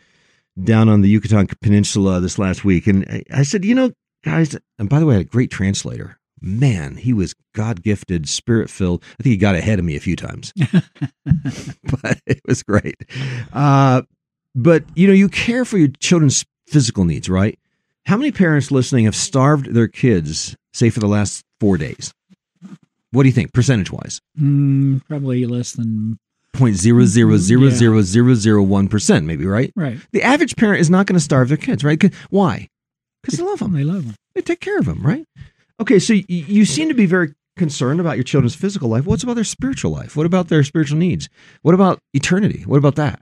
down 0.63 0.89
on 0.89 1.01
the 1.01 1.09
Yucatan 1.09 1.47
Peninsula 1.61 2.19
this 2.21 2.39
last 2.39 2.63
week. 2.65 2.87
And 2.87 3.23
I 3.33 3.43
said, 3.43 3.63
you 3.65 3.75
know, 3.75 3.91
guys, 4.25 4.57
and 4.79 4.89
by 4.89 4.99
the 4.99 5.05
way, 5.05 5.17
a 5.17 5.23
great 5.23 5.51
translator. 5.51 6.17
Man, 6.41 6.97
he 6.97 7.13
was 7.13 7.33
God 7.53 7.81
gifted, 7.81 8.27
spirit 8.27 8.69
filled. 8.69 9.03
I 9.19 9.23
think 9.23 9.31
he 9.31 9.37
got 9.37 9.55
ahead 9.55 9.79
of 9.79 9.85
me 9.85 9.95
a 9.95 10.01
few 10.01 10.15
times, 10.15 10.51
but 11.25 12.19
it 12.25 12.41
was 12.45 12.61
great. 12.63 12.95
Uh, 13.53 14.01
but, 14.53 14.83
you 14.95 15.07
know, 15.07 15.13
you 15.13 15.29
care 15.29 15.65
for 15.65 15.77
your 15.77 15.89
children's 15.99 16.45
physical 16.67 17.05
needs, 17.05 17.29
right? 17.29 17.57
How 18.05 18.17
many 18.17 18.31
parents 18.31 18.71
listening 18.71 19.05
have 19.05 19.15
starved 19.15 19.73
their 19.73 19.87
kids, 19.87 20.55
say, 20.73 20.89
for 20.89 20.99
the 20.99 21.07
last 21.07 21.43
four 21.59 21.77
days? 21.77 22.13
What 23.11 23.23
do 23.23 23.29
you 23.29 23.33
think, 23.33 23.53
percentage 23.53 23.91
wise? 23.91 24.21
Mm, 24.39 25.05
probably 25.07 25.45
less 25.45 25.73
than 25.73 26.19
Point 26.55 26.77
zero 26.77 27.05
zero 27.05 27.35
zero 27.37 27.69
zero 27.69 28.01
zero 28.01 28.33
zero 28.33 28.63
one 28.63 28.87
percent, 28.87 29.25
maybe, 29.25 29.45
right? 29.45 29.73
right. 29.75 29.97
The 30.13 30.23
average 30.23 30.55
parent 30.55 30.79
is 30.79 30.89
not 30.89 31.05
going 31.05 31.15
to 31.15 31.23
starve 31.23 31.49
their 31.49 31.57
kids, 31.57 31.83
right? 31.83 32.01
Why? 32.29 32.69
Because 33.25 33.39
they 33.39 33.45
love 33.45 33.59
them. 33.59 33.73
They 33.73 33.83
love 33.83 34.05
them. 34.05 34.15
They 34.35 34.41
take 34.41 34.59
care 34.59 34.77
of 34.77 34.85
them, 34.85 35.01
right? 35.05 35.25
Okay, 35.79 35.99
so 35.99 36.13
y- 36.13 36.23
you 36.27 36.65
seem 36.65 36.87
to 36.89 36.93
be 36.93 37.05
very 37.05 37.33
concerned 37.57 37.99
about 37.99 38.17
your 38.17 38.23
children's 38.23 38.55
physical 38.55 38.89
life. 38.89 39.05
What's 39.05 39.23
about 39.23 39.35
their 39.35 39.43
spiritual 39.43 39.91
life? 39.91 40.15
What 40.15 40.25
about 40.25 40.47
their 40.49 40.63
spiritual 40.63 40.97
needs? 40.97 41.29
What 41.61 41.73
about 41.73 41.99
eternity? 42.13 42.63
What 42.65 42.77
about 42.77 42.95
that? 42.95 43.19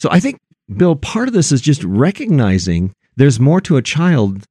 So 0.00 0.08
I 0.10 0.20
think, 0.20 0.38
Bill, 0.76 0.96
part 0.96 1.28
of 1.28 1.34
this 1.34 1.52
is 1.52 1.60
just 1.60 1.82
recognizing 1.84 2.94
there's 3.16 3.40
more 3.40 3.60
to 3.62 3.76
a 3.76 3.82
child. 3.82 4.44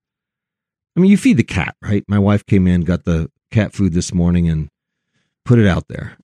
I 0.96 1.00
mean, 1.00 1.12
you 1.12 1.18
feed 1.18 1.38
the 1.38 1.44
cat, 1.44 1.76
right? 1.82 2.04
My 2.08 2.20
wife 2.20 2.46
came 2.46 2.68
in, 2.68 2.82
got 2.82 3.06
the 3.06 3.30
cat 3.52 3.74
food 3.74 3.94
this 3.94 4.14
morning, 4.14 4.50
and 4.50 4.68
put 5.46 5.60
it 5.60 5.68
out 5.68 5.88
there. 5.88 6.18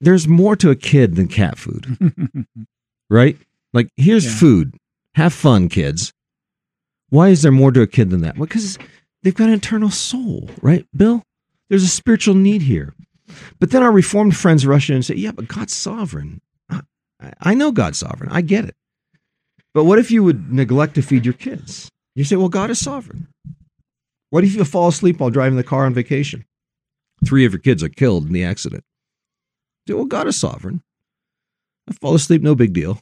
There's 0.00 0.26
more 0.26 0.56
to 0.56 0.70
a 0.70 0.76
kid 0.76 1.14
than 1.16 1.28
cat 1.28 1.58
food 1.58 1.96
right? 3.10 3.36
Like, 3.72 3.88
here's 3.96 4.24
Yeah. 4.24 4.32
food. 4.34 4.74
Have 5.14 5.32
fun, 5.32 5.68
kids. 5.68 6.12
Why 7.12 7.28
is 7.28 7.42
there 7.42 7.52
more 7.52 7.70
to 7.72 7.82
a 7.82 7.86
kid 7.86 8.08
than 8.08 8.22
that? 8.22 8.38
Well, 8.38 8.46
because 8.46 8.78
they've 9.22 9.34
got 9.34 9.50
an 9.50 9.54
eternal 9.56 9.90
soul, 9.90 10.48
right, 10.62 10.86
Bill? 10.96 11.22
There's 11.68 11.84
a 11.84 11.88
spiritual 11.88 12.34
need 12.34 12.62
here. 12.62 12.94
But 13.60 13.70
then 13.70 13.82
our 13.82 13.92
reformed 13.92 14.34
friends 14.34 14.66
rush 14.66 14.88
in 14.88 14.94
and 14.94 15.04
say, 15.04 15.16
yeah, 15.16 15.32
but 15.32 15.46
God's 15.46 15.74
sovereign. 15.74 16.40
I, 16.70 16.80
I 17.38 17.52
know 17.52 17.70
God's 17.70 17.98
sovereign. 17.98 18.30
I 18.32 18.40
get 18.40 18.64
it. 18.64 18.74
But 19.74 19.84
what 19.84 19.98
if 19.98 20.10
you 20.10 20.24
would 20.24 20.54
neglect 20.54 20.94
to 20.94 21.02
feed 21.02 21.26
your 21.26 21.34
kids? 21.34 21.90
You 22.14 22.24
say, 22.24 22.36
well, 22.36 22.48
God 22.48 22.70
is 22.70 22.78
sovereign. 22.78 23.28
What 24.30 24.44
if 24.44 24.54
you 24.54 24.64
fall 24.64 24.88
asleep 24.88 25.20
while 25.20 25.28
driving 25.28 25.58
the 25.58 25.64
car 25.64 25.84
on 25.84 25.92
vacation? 25.92 26.46
Three 27.26 27.44
of 27.44 27.52
your 27.52 27.60
kids 27.60 27.82
are 27.82 27.90
killed 27.90 28.26
in 28.26 28.32
the 28.32 28.44
accident. 28.44 28.84
You 29.84 29.92
say, 29.92 29.96
well, 29.96 30.06
God 30.06 30.28
is 30.28 30.40
sovereign. 30.40 30.82
I 31.90 31.92
fall 31.92 32.14
asleep, 32.14 32.40
no 32.40 32.54
big 32.54 32.72
deal. 32.72 33.00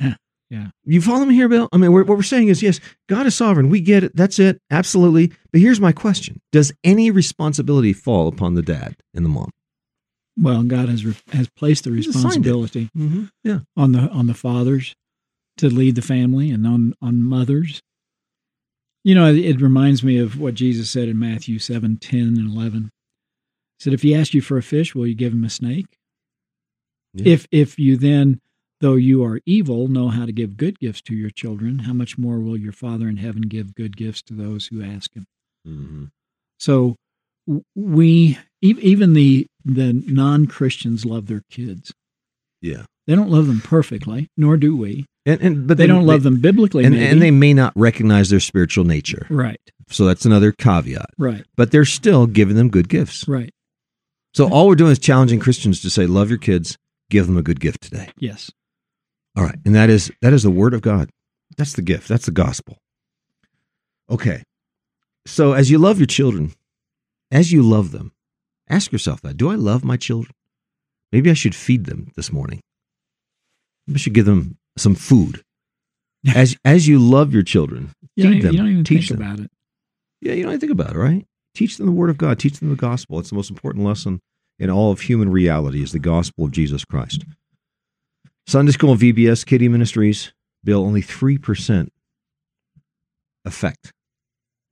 Yeah. 0.50 0.68
You 0.84 1.02
follow 1.02 1.26
me 1.26 1.34
here, 1.34 1.48
Bill? 1.48 1.68
I 1.72 1.76
mean, 1.76 1.92
we're, 1.92 2.04
what 2.04 2.16
we're 2.16 2.22
saying 2.22 2.48
is, 2.48 2.62
yes, 2.62 2.80
God 3.08 3.26
is 3.26 3.34
sovereign. 3.34 3.68
We 3.68 3.80
get 3.82 4.02
it. 4.04 4.16
That's 4.16 4.38
it. 4.38 4.60
Absolutely. 4.70 5.32
But 5.52 5.60
here's 5.60 5.80
my 5.80 5.92
question 5.92 6.40
Does 6.52 6.72
any 6.84 7.10
responsibility 7.10 7.92
fall 7.92 8.28
upon 8.28 8.54
the 8.54 8.62
dad 8.62 8.96
and 9.14 9.24
the 9.24 9.28
mom? 9.28 9.50
Well, 10.40 10.62
God 10.62 10.88
has 10.88 11.04
re- 11.04 11.14
has 11.32 11.48
placed 11.50 11.84
the 11.84 11.90
He's 11.92 12.06
assigned 12.06 12.46
it. 12.46 12.50
responsibility 12.50 12.90
Mm-hmm. 12.96 13.24
Yeah. 13.44 13.58
on 13.76 13.92
the 13.92 14.00
on 14.08 14.26
the 14.26 14.34
fathers 14.34 14.94
to 15.58 15.68
lead 15.68 15.96
the 15.96 16.02
family 16.02 16.50
and 16.50 16.66
on 16.66 16.94
on 17.02 17.22
mothers. 17.22 17.82
You 19.04 19.14
know, 19.14 19.26
it, 19.26 19.36
it 19.38 19.60
reminds 19.60 20.02
me 20.02 20.18
of 20.18 20.38
what 20.40 20.54
Jesus 20.54 20.90
said 20.90 21.08
in 21.08 21.18
Matthew 21.18 21.58
7, 21.58 21.96
10 21.98 22.20
and 22.20 22.38
11. 22.52 22.84
He 22.84 23.82
said, 23.84 23.92
if 23.92 24.02
he 24.02 24.14
asks 24.14 24.34
you 24.34 24.40
for 24.40 24.56
a 24.58 24.62
fish, 24.62 24.94
will 24.94 25.06
you 25.06 25.14
give 25.14 25.32
him 25.32 25.44
a 25.44 25.50
snake? 25.50 25.86
Yeah. 27.14 27.32
If 27.34 27.46
if 27.50 27.78
you 27.78 27.96
then, 27.96 28.40
though 28.80 28.94
you 28.94 29.24
are 29.24 29.40
evil, 29.46 29.88
know 29.88 30.08
how 30.08 30.26
to 30.26 30.32
give 30.32 30.56
good 30.56 30.78
gifts 30.78 31.00
to 31.02 31.14
your 31.14 31.30
children, 31.30 31.80
how 31.80 31.92
much 31.92 32.16
more 32.18 32.38
will 32.38 32.56
your 32.56 32.72
Father 32.72 33.08
in 33.08 33.16
heaven 33.16 33.42
give 33.42 33.74
good 33.74 33.96
gifts 33.96 34.22
to 34.22 34.34
those 34.34 34.66
who 34.68 34.82
ask 34.82 35.14
him? 35.14 35.26
Mm-hmm. 35.66 36.04
So 36.58 36.96
we 37.74 38.38
even 38.60 39.14
the 39.14 39.46
the 39.64 39.92
non 40.06 40.46
Christians 40.46 41.04
love 41.04 41.26
their 41.26 41.42
kids. 41.50 41.92
Yeah. 42.60 42.84
They 43.06 43.14
don't 43.14 43.30
love 43.30 43.46
them 43.46 43.60
perfectly, 43.62 44.28
nor 44.36 44.56
do 44.58 44.76
we. 44.76 45.06
And, 45.24 45.40
and 45.40 45.66
but 45.66 45.76
They, 45.78 45.86
don't 45.86 46.06
love 46.06 46.22
them 46.22 46.40
biblically, 46.40 46.84
and, 46.84 46.94
and 46.94 47.20
they 47.22 47.30
may 47.30 47.54
not 47.54 47.72
recognize 47.76 48.28
their 48.30 48.40
spiritual 48.40 48.84
nature. 48.84 49.26
right, 49.30 49.60
So 49.88 50.06
that's 50.06 50.24
another 50.24 50.52
caveat. 50.52 51.10
right, 51.18 51.44
But 51.56 51.70
they're 51.70 51.84
still 51.84 52.26
giving 52.26 52.56
them 52.56 52.68
good 52.70 52.88
gifts. 52.88 53.26
right. 53.28 53.50
So 54.34 54.48
all 54.50 54.68
we're 54.68 54.74
doing 54.74 54.92
is 54.92 54.98
challenging 54.98 55.38
Christians 55.40 55.80
to 55.82 55.90
say, 55.90 56.06
love 56.06 56.28
your 56.30 56.38
kids, 56.38 56.76
give 57.10 57.26
them 57.26 57.36
a 57.36 57.42
good 57.42 57.60
gift 57.60 57.82
today. 57.82 58.08
Yes, 58.18 58.50
All 59.38 59.44
right. 59.44 59.58
And 59.64 59.74
that 59.76 59.88
is 59.88 60.10
that 60.20 60.32
is 60.32 60.42
the 60.42 60.50
word 60.50 60.74
of 60.74 60.82
God. 60.82 61.10
That's 61.56 61.74
the 61.74 61.82
gift. 61.82 62.08
That's 62.08 62.26
the 62.26 62.32
gospel. 62.32 62.78
Okay. 64.10 64.42
So 65.26 65.52
as 65.52 65.70
you 65.70 65.78
love 65.78 65.98
your 65.98 66.06
children, 66.06 66.52
as 67.30 67.52
you 67.52 67.62
love 67.62 67.92
them, 67.92 68.12
ask 68.68 68.90
yourself 68.90 69.20
that. 69.20 69.36
Do 69.36 69.48
I 69.48 69.54
love 69.54 69.84
my 69.84 69.96
children? 69.96 70.34
Maybe 71.12 71.30
I 71.30 71.34
should 71.34 71.54
feed 71.54 71.84
them 71.86 72.10
this 72.16 72.32
morning. 72.32 72.60
Maybe 73.86 73.98
I 73.98 74.00
should 74.00 74.14
give 74.14 74.26
them 74.26 74.58
some 74.76 74.96
food. 74.96 75.42
As 76.34 76.56
as 76.64 76.88
you 76.88 76.98
love 76.98 77.32
your 77.32 77.44
children, 77.44 77.92
you 78.16 78.24
feed 78.24 78.42
them, 78.42 78.52
you 78.52 78.58
don't 78.58 78.68
even 78.68 78.84
teach 78.84 79.08
think 79.08 79.20
them. 79.20 79.28
about 79.28 79.44
it. 79.44 79.50
Yeah, 80.20 80.32
you 80.32 80.42
don't 80.42 80.52
even 80.52 80.60
think 80.60 80.72
about 80.72 80.96
it, 80.96 80.98
right? 80.98 81.24
Teach 81.54 81.76
them 81.76 81.86
the 81.86 81.92
word 81.92 82.10
of 82.10 82.18
God. 82.18 82.40
Teach 82.40 82.58
them 82.58 82.70
the 82.70 82.76
gospel. 82.76 83.20
It's 83.20 83.30
the 83.30 83.36
most 83.36 83.50
important 83.50 83.84
lesson 83.84 84.20
in 84.58 84.68
all 84.68 84.90
of 84.90 85.02
human 85.02 85.30
reality 85.30 85.80
is 85.80 85.92
the 85.92 86.00
gospel 86.00 86.46
of 86.46 86.50
Jesus 86.50 86.84
Christ. 86.84 87.24
Sunday 88.48 88.72
school 88.72 88.92
and 88.92 89.00
VBS 89.00 89.44
Kitty 89.44 89.68
Ministries 89.68 90.32
bill 90.64 90.82
only 90.82 91.02
3% 91.02 91.88
effect 93.44 93.92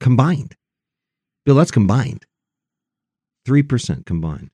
combined. 0.00 0.54
Bill, 1.44 1.56
that's 1.56 1.70
combined. 1.70 2.24
3% 3.46 4.06
combined. 4.06 4.48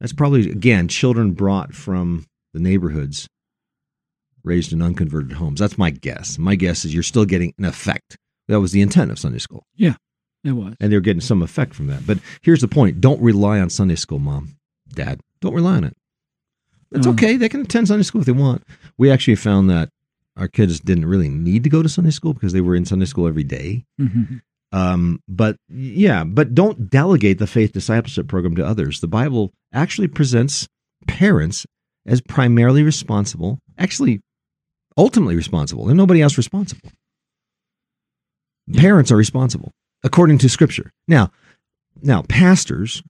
That's 0.00 0.12
probably, 0.12 0.48
again, 0.48 0.86
children 0.86 1.32
brought 1.32 1.74
from 1.74 2.24
the 2.54 2.60
neighborhoods 2.60 3.26
raised 4.44 4.72
in 4.72 4.80
unconverted 4.80 5.32
homes. 5.32 5.58
That's 5.58 5.76
my 5.76 5.90
guess. 5.90 6.38
My 6.38 6.54
guess 6.54 6.84
is 6.84 6.94
you're 6.94 7.02
still 7.02 7.24
getting 7.24 7.52
an 7.58 7.64
effect. 7.64 8.16
That 8.46 8.60
was 8.60 8.70
the 8.70 8.80
intent 8.80 9.10
of 9.10 9.18
Sunday 9.18 9.38
school 9.40 9.64
Yeah, 9.74 9.94
It 10.44 10.52
was. 10.52 10.74
and 10.78 10.92
they're 10.92 11.00
getting 11.00 11.20
some 11.20 11.42
effect 11.42 11.74
from 11.74 11.88
that. 11.88 12.06
But 12.06 12.18
here's 12.42 12.60
the 12.60 12.68
point: 12.68 13.00
don't 13.00 13.20
rely 13.20 13.58
on 13.58 13.70
Sunday 13.70 13.96
school, 13.96 14.20
mom, 14.20 14.54
dad. 14.88 15.18
Don't 15.40 15.54
rely 15.54 15.74
on 15.78 15.84
it. 15.84 15.96
It's 16.92 17.06
No. 17.06 17.12
okay; 17.12 17.36
they 17.36 17.48
can 17.48 17.60
attend 17.62 17.88
Sunday 17.88 18.02
school 18.02 18.20
if 18.20 18.26
they 18.26 18.32
want. 18.32 18.62
We 18.98 19.10
actually 19.10 19.36
found 19.36 19.70
that 19.70 19.90
our 20.36 20.48
kids 20.48 20.80
didn't 20.80 21.06
really 21.06 21.28
need 21.28 21.64
to 21.64 21.70
go 21.70 21.82
to 21.82 21.88
Sunday 21.88 22.10
school 22.10 22.32
because 22.34 22.52
they 22.52 22.60
were 22.60 22.74
in 22.74 22.84
Sunday 22.84 23.04
school 23.06 23.26
every 23.28 23.44
day. 23.44 23.84
Mhm. 24.00 24.40
Um, 24.72 25.20
but 25.28 25.56
yeah, 25.68 26.24
but 26.24 26.54
don't 26.54 26.88
delegate 26.90 27.38
the 27.38 27.46
faith 27.46 27.72
discipleship 27.72 28.28
program 28.28 28.54
to 28.56 28.66
others. 28.66 29.00
The 29.00 29.08
Bible 29.08 29.52
actually 29.72 30.08
presents 30.08 30.68
parents 31.06 31.66
as 32.06 32.20
primarily 32.20 32.82
responsible, 32.82 33.58
actually, 33.78 34.20
ultimately 34.96 35.36
responsible. 35.36 35.86
There's 35.86 35.96
nobody 35.96 36.22
else 36.22 36.36
responsible. 36.36 36.90
Yeah. 38.66 38.80
Parents 38.80 39.10
are 39.10 39.16
responsible 39.16 39.72
according 40.04 40.38
to 40.38 40.48
Scripture. 40.48 40.90
Now, 41.08 41.30
now 42.02 42.22
pastors 42.22 43.02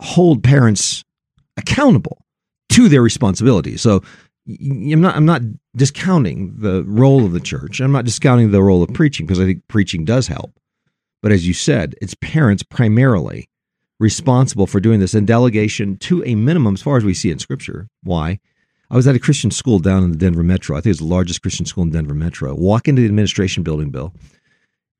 hold 0.00 0.42
parents 0.42 1.04
accountable 1.56 2.23
to 2.74 2.88
their 2.88 3.02
responsibility. 3.02 3.76
So 3.76 4.02
I'm 4.48 5.00
not 5.00 5.16
I'm 5.16 5.24
not 5.24 5.42
discounting 5.76 6.54
the 6.58 6.82
role 6.84 7.24
of 7.24 7.32
the 7.32 7.40
church. 7.40 7.80
I'm 7.80 7.92
not 7.92 8.04
discounting 8.04 8.50
the 8.50 8.62
role 8.62 8.82
of 8.82 8.92
preaching 8.92 9.26
because 9.26 9.40
I 9.40 9.44
think 9.44 9.66
preaching 9.68 10.04
does 10.04 10.26
help. 10.26 10.52
But 11.22 11.30
as 11.30 11.46
you 11.46 11.54
said, 11.54 11.94
it's 12.02 12.14
parents 12.14 12.62
primarily 12.64 13.48
responsible 14.00 14.66
for 14.66 14.80
doing 14.80 14.98
this 14.98 15.14
and 15.14 15.26
delegation 15.26 15.96
to 15.98 16.24
a 16.24 16.34
minimum 16.34 16.74
as 16.74 16.82
far 16.82 16.96
as 16.96 17.04
we 17.04 17.14
see 17.14 17.30
in 17.30 17.38
scripture. 17.38 17.88
Why? 18.02 18.40
I 18.90 18.96
was 18.96 19.06
at 19.06 19.14
a 19.14 19.20
Christian 19.20 19.52
school 19.52 19.78
down 19.78 20.02
in 20.02 20.10
the 20.10 20.18
Denver 20.18 20.42
Metro. 20.42 20.76
I 20.76 20.80
think 20.80 20.90
it's 20.90 21.00
the 21.00 21.06
largest 21.06 21.42
Christian 21.42 21.66
school 21.66 21.84
in 21.84 21.90
Denver 21.90 22.14
Metro. 22.14 22.54
Walk 22.54 22.88
into 22.88 23.00
the 23.02 23.08
administration 23.08 23.62
building, 23.62 23.90
Bill, 23.90 24.12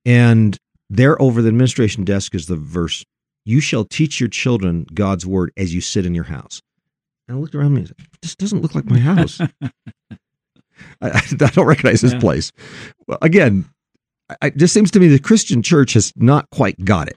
and 0.06 0.56
there 0.88 1.20
over 1.20 1.42
the 1.42 1.48
administration 1.48 2.04
desk 2.04 2.34
is 2.34 2.46
the 2.46 2.56
verse, 2.56 3.04
You 3.44 3.60
shall 3.60 3.84
teach 3.84 4.20
your 4.20 4.28
children 4.28 4.87
God's 4.94 5.26
word 5.26 5.50
as 5.56 5.74
you 5.74 5.80
sit 5.80 6.06
in 6.06 6.14
your 6.14 6.24
house. 6.24 6.62
And 7.28 7.37
I 7.37 7.40
looked 7.40 7.54
around 7.54 7.74
me 7.74 7.80
and 7.80 7.88
said, 7.88 7.96
This 8.22 8.34
doesn't 8.34 8.60
look 8.60 8.74
like 8.74 8.84
my 8.87 8.98
house. 8.98 9.40
I, 11.00 11.10
I, 11.10 11.20
don't 11.37 11.66
recognize 11.66 12.00
this 12.00 12.12
yeah. 12.12 12.20
place. 12.20 12.52
Well, 13.06 13.18
again, 13.22 13.64
it 14.42 14.56
just 14.56 14.74
seems 14.74 14.90
to 14.92 15.00
me 15.00 15.08
the 15.08 15.18
Christian 15.18 15.62
church 15.62 15.94
has 15.94 16.12
not 16.16 16.50
quite 16.50 16.84
got 16.84 17.08
it. 17.08 17.16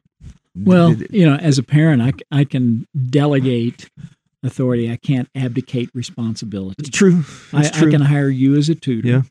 Well, 0.55 0.93
you 1.11 1.29
know, 1.29 1.35
as 1.35 1.57
a 1.57 1.63
parent, 1.63 2.01
I, 2.01 2.13
I 2.31 2.43
can 2.43 2.87
delegate 3.09 3.89
authority. 4.43 4.91
I 4.91 4.97
can't 4.97 5.29
abdicate 5.35 5.89
responsibility. 5.93 6.75
It's 6.79 6.89
true. 6.89 7.19
It's 7.53 7.53
I, 7.53 7.79
true. 7.79 7.87
I, 7.89 7.91
can 7.91 8.01
hire 8.01 8.29
you 8.29 8.55
as 8.55 8.69
a 8.69 8.75
tutor 8.75 9.07
yeah. 9.07 9.21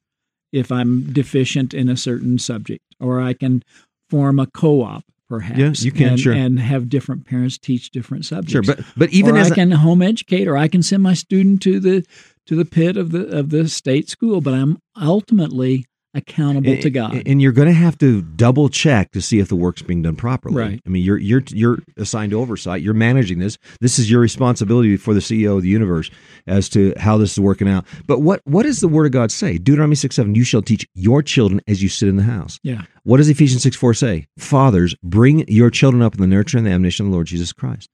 if 0.52 0.70
I'm 0.70 1.12
deficient 1.12 1.74
in 1.74 1.88
a 1.88 1.96
certain 1.96 2.38
subject, 2.38 2.84
or 3.00 3.20
I 3.20 3.32
can 3.32 3.64
form 4.08 4.38
a 4.38 4.46
co-op 4.46 5.04
perhaps. 5.28 5.58
Yes, 5.58 5.82
you 5.84 5.92
can 5.92 6.10
and, 6.10 6.20
sure. 6.20 6.32
and 6.32 6.58
have 6.58 6.88
different 6.88 7.26
parents 7.26 7.58
teach 7.58 7.90
different 7.90 8.24
subjects. 8.24 8.52
Sure, 8.52 8.62
but 8.62 8.84
but 8.96 9.10
even 9.10 9.36
or 9.36 9.38
as 9.38 9.52
I 9.52 9.54
can 9.54 9.70
home 9.70 10.02
educate, 10.02 10.48
or 10.48 10.56
I 10.56 10.68
can 10.68 10.82
send 10.82 11.02
my 11.02 11.14
student 11.14 11.62
to 11.62 11.80
the 11.80 12.04
to 12.46 12.56
the 12.56 12.64
pit 12.64 12.96
of 12.96 13.10
the 13.10 13.26
of 13.26 13.50
the 13.50 13.68
state 13.68 14.08
school. 14.08 14.40
But 14.40 14.54
I'm 14.54 14.78
ultimately 15.00 15.86
accountable 16.16 16.70
and, 16.70 16.83
to 16.83 16.90
God. 16.90 17.22
And 17.26 17.40
you're 17.40 17.52
going 17.52 17.68
to 17.68 17.74
have 17.74 17.98
to 17.98 18.22
double 18.22 18.68
check 18.68 19.12
to 19.12 19.20
see 19.20 19.38
if 19.38 19.48
the 19.48 19.57
work's 19.57 19.83
being 19.83 20.02
done 20.02 20.16
properly. 20.16 20.57
Right. 20.57 20.83
I 20.85 20.88
mean, 20.88 21.05
you're 21.05 21.18
you're 21.18 21.42
you're 21.50 21.79
assigned 21.96 22.33
oversight. 22.33 22.83
You're 22.83 22.94
managing 22.94 23.38
this. 23.38 23.59
This 23.81 23.98
is 23.98 24.11
your 24.11 24.20
responsibility 24.20 24.96
for 24.96 25.14
the 25.14 25.20
CEO 25.20 25.57
of 25.57 25.62
the 25.62 25.68
universe 25.68 26.11
as 26.46 26.68
to 26.70 26.94
how 26.96 27.18
this 27.18 27.33
is 27.33 27.40
working 27.40 27.68
out. 27.68 27.85
But 28.07 28.20
what 28.20 28.40
what 28.44 28.64
does 28.64 28.81
the 28.81 28.88
Word 28.88 29.07
of 29.07 29.12
God 29.12 29.31
say? 29.31 29.59
Deuteronomy 29.59 29.96
six 29.96 30.16
seven. 30.16 30.35
You 30.35 30.44
shall 30.44 30.62
teach 30.62 30.87
your 30.94 31.22
children 31.22 31.61
as 31.68 31.83
you 31.83 31.88
sit 31.88 32.09
in 32.09 32.16
the 32.16 32.22
house. 32.22 32.59
Yeah. 32.62 32.83
What 33.05 33.18
does 33.18 33.29
Ephesians 33.29 33.62
six 33.62 33.76
four 33.76 33.94
say? 33.94 34.26
Fathers, 34.38 34.96
bring 35.02 35.46
your 35.48 35.70
children 35.70 36.02
up 36.02 36.14
in 36.14 36.20
the 36.20 36.26
nurture 36.26 36.59
and 36.59 36.66
the 36.66 36.70
admonition 36.70 37.07
of 37.07 37.11
the 37.11 37.14
Lord 37.14 37.26
Jesus 37.26 37.52
Christ. 37.52 37.90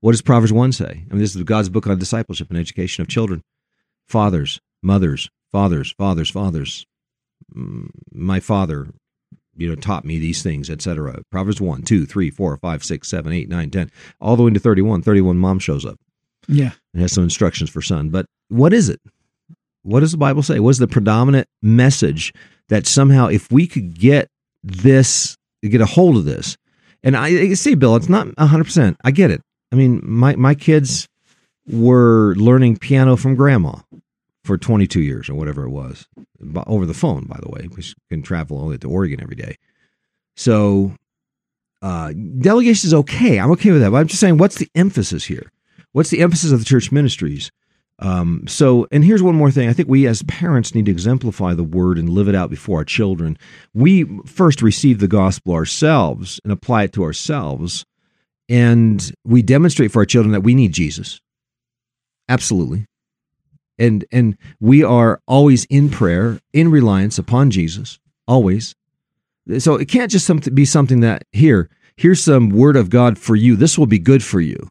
What 0.00 0.12
does 0.12 0.22
Proverbs 0.22 0.52
one 0.52 0.72
say? 0.72 1.04
I 1.10 1.12
mean, 1.12 1.20
this 1.20 1.36
is 1.36 1.42
God's 1.42 1.68
book 1.68 1.86
on 1.86 1.98
discipleship 1.98 2.48
and 2.50 2.58
education 2.58 3.02
of 3.02 3.08
children. 3.08 3.42
Fathers, 4.08 4.60
mothers, 4.82 5.30
fathers, 5.52 5.94
fathers, 5.96 6.30
fathers 6.30 6.86
Mm, 7.56 7.90
my 8.12 8.40
father 8.40 8.88
you 9.56 9.68
know 9.68 9.74
taught 9.74 10.04
me 10.04 10.18
these 10.18 10.42
things 10.42 10.70
etc 10.70 11.20
proverbs 11.30 11.60
1 11.60 11.82
2 11.82 12.06
3 12.06 12.30
4 12.30 12.56
5 12.56 12.84
6 12.84 13.08
7 13.08 13.32
8 13.32 13.48
9 13.48 13.70
10 13.70 13.90
all 14.20 14.36
the 14.36 14.42
way 14.42 14.48
into 14.48 14.60
31 14.60 15.02
31 15.02 15.36
mom 15.38 15.58
shows 15.58 15.84
up. 15.84 15.98
Yeah. 16.48 16.72
And 16.92 17.02
has 17.02 17.12
some 17.12 17.24
instructions 17.24 17.70
for 17.70 17.82
son. 17.82 18.10
But 18.10 18.26
what 18.48 18.72
is 18.72 18.88
it? 18.88 19.00
What 19.82 20.00
does 20.00 20.12
the 20.12 20.18
bible 20.18 20.42
say? 20.42 20.58
What 20.60 20.70
is 20.70 20.78
the 20.78 20.86
predominant 20.86 21.46
message 21.62 22.32
that 22.68 22.86
somehow 22.86 23.26
if 23.26 23.50
we 23.50 23.66
could 23.66 23.98
get 23.98 24.28
this 24.62 25.36
get 25.62 25.80
a 25.80 25.86
hold 25.86 26.16
of 26.16 26.24
this 26.24 26.56
and 27.02 27.16
i, 27.16 27.26
I 27.26 27.54
see 27.54 27.74
bill 27.74 27.96
it's 27.96 28.08
not 28.08 28.26
100% 28.28 28.96
i 29.04 29.10
get 29.10 29.30
it. 29.30 29.42
I 29.72 29.76
mean 29.76 30.00
my, 30.02 30.36
my 30.36 30.54
kids 30.54 31.06
were 31.66 32.34
learning 32.36 32.78
piano 32.78 33.16
from 33.16 33.34
grandma 33.34 33.76
for 34.50 34.58
22 34.58 35.00
years 35.00 35.28
or 35.28 35.36
whatever 35.36 35.62
it 35.62 35.70
was 35.70 36.08
over 36.66 36.84
the 36.84 36.92
phone 36.92 37.24
by 37.24 37.38
the 37.40 37.48
way 37.48 37.68
because 37.68 37.94
can 38.08 38.20
travel 38.20 38.60
only 38.60 38.76
to 38.76 38.88
oregon 38.88 39.22
every 39.22 39.36
day. 39.36 39.54
So 40.34 40.92
uh, 41.82 42.12
delegation 42.40 42.88
is 42.88 42.94
okay. 42.94 43.38
I'm 43.38 43.52
okay 43.52 43.70
with 43.70 43.80
that 43.80 43.92
but 43.92 43.98
i'm 43.98 44.08
just 44.08 44.18
saying 44.18 44.38
what's 44.38 44.56
the 44.56 44.68
emphasis 44.74 45.24
here? 45.24 45.52
What's 45.92 46.10
the 46.10 46.20
emphasis 46.20 46.50
of 46.50 46.58
the 46.58 46.64
church 46.64 46.90
ministries? 46.90 47.52
Um, 48.00 48.44
so 48.48 48.88
and 48.90 49.04
here's 49.04 49.22
one 49.22 49.36
more 49.36 49.52
thing. 49.52 49.68
I 49.68 49.72
think 49.72 49.88
we 49.88 50.08
as 50.08 50.24
parents 50.24 50.74
need 50.74 50.86
to 50.86 50.90
exemplify 50.90 51.54
the 51.54 51.62
word 51.62 51.96
and 51.96 52.08
live 52.08 52.26
it 52.26 52.34
out 52.34 52.50
before 52.50 52.78
our 52.78 52.84
children. 52.84 53.38
We 53.72 54.02
first 54.26 54.62
receive 54.62 54.98
the 54.98 55.06
gospel 55.06 55.54
ourselves 55.54 56.40
and 56.42 56.52
apply 56.52 56.84
it 56.84 56.92
to 56.94 57.04
ourselves 57.04 57.86
and 58.48 59.12
we 59.24 59.42
demonstrate 59.42 59.92
for 59.92 60.00
our 60.00 60.06
children 60.06 60.32
that 60.32 60.40
we 60.40 60.56
need 60.56 60.72
jesus. 60.72 61.20
Absolutely 62.28 62.86
and 63.80 64.04
and 64.12 64.36
we 64.60 64.84
are 64.84 65.20
always 65.26 65.64
in 65.64 65.90
prayer 65.90 66.40
in 66.52 66.70
reliance 66.70 67.18
upon 67.18 67.50
jesus 67.50 67.98
always. 68.30 68.76
So 69.58 69.74
it 69.74 69.88
can't 69.88 70.10
just 70.10 70.54
be 70.54 70.64
something 70.64 71.00
that 71.00 71.24
here 71.32 71.68
here's 71.96 72.22
some 72.22 72.50
word 72.50 72.76
of 72.76 72.88
god 72.88 73.18
for 73.18 73.34
you. 73.34 73.56
This 73.56 73.76
will 73.76 73.86
be 73.86 73.98
good 73.98 74.22
for 74.22 74.40
you. 74.40 74.68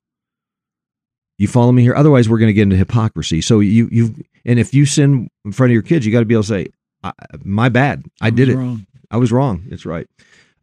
You 1.38 1.48
follow 1.48 1.72
me 1.72 1.82
here? 1.82 1.96
Otherwise 1.96 2.30
we're 2.30 2.40
going 2.40 2.48
to 2.48 2.54
get 2.54 2.64
into 2.64 2.78
hypocrisy. 2.78 3.42
So 3.42 3.60
you 3.60 3.90
you 3.92 4.16
and 4.46 4.58
if 4.58 4.74
you 4.74 4.86
sin 4.86 5.30
in 5.44 5.52
front 5.52 5.72
of 5.72 5.74
your 5.74 5.82
kids 5.82 6.06
you 6.06 6.12
got 6.12 6.20
to 6.20 6.26
be 6.26 6.34
able 6.34 6.44
to 6.44 6.48
say 6.48 6.68
my 7.44 7.70
bad. 7.70 8.06
I, 8.22 8.28
I 8.28 8.30
did 8.30 8.50
it. 8.50 8.56
wrong. 8.56 8.88
i 9.12 9.18
was 9.18 9.32
wrong. 9.32 9.66
It's 9.70 9.86
right 9.86 10.08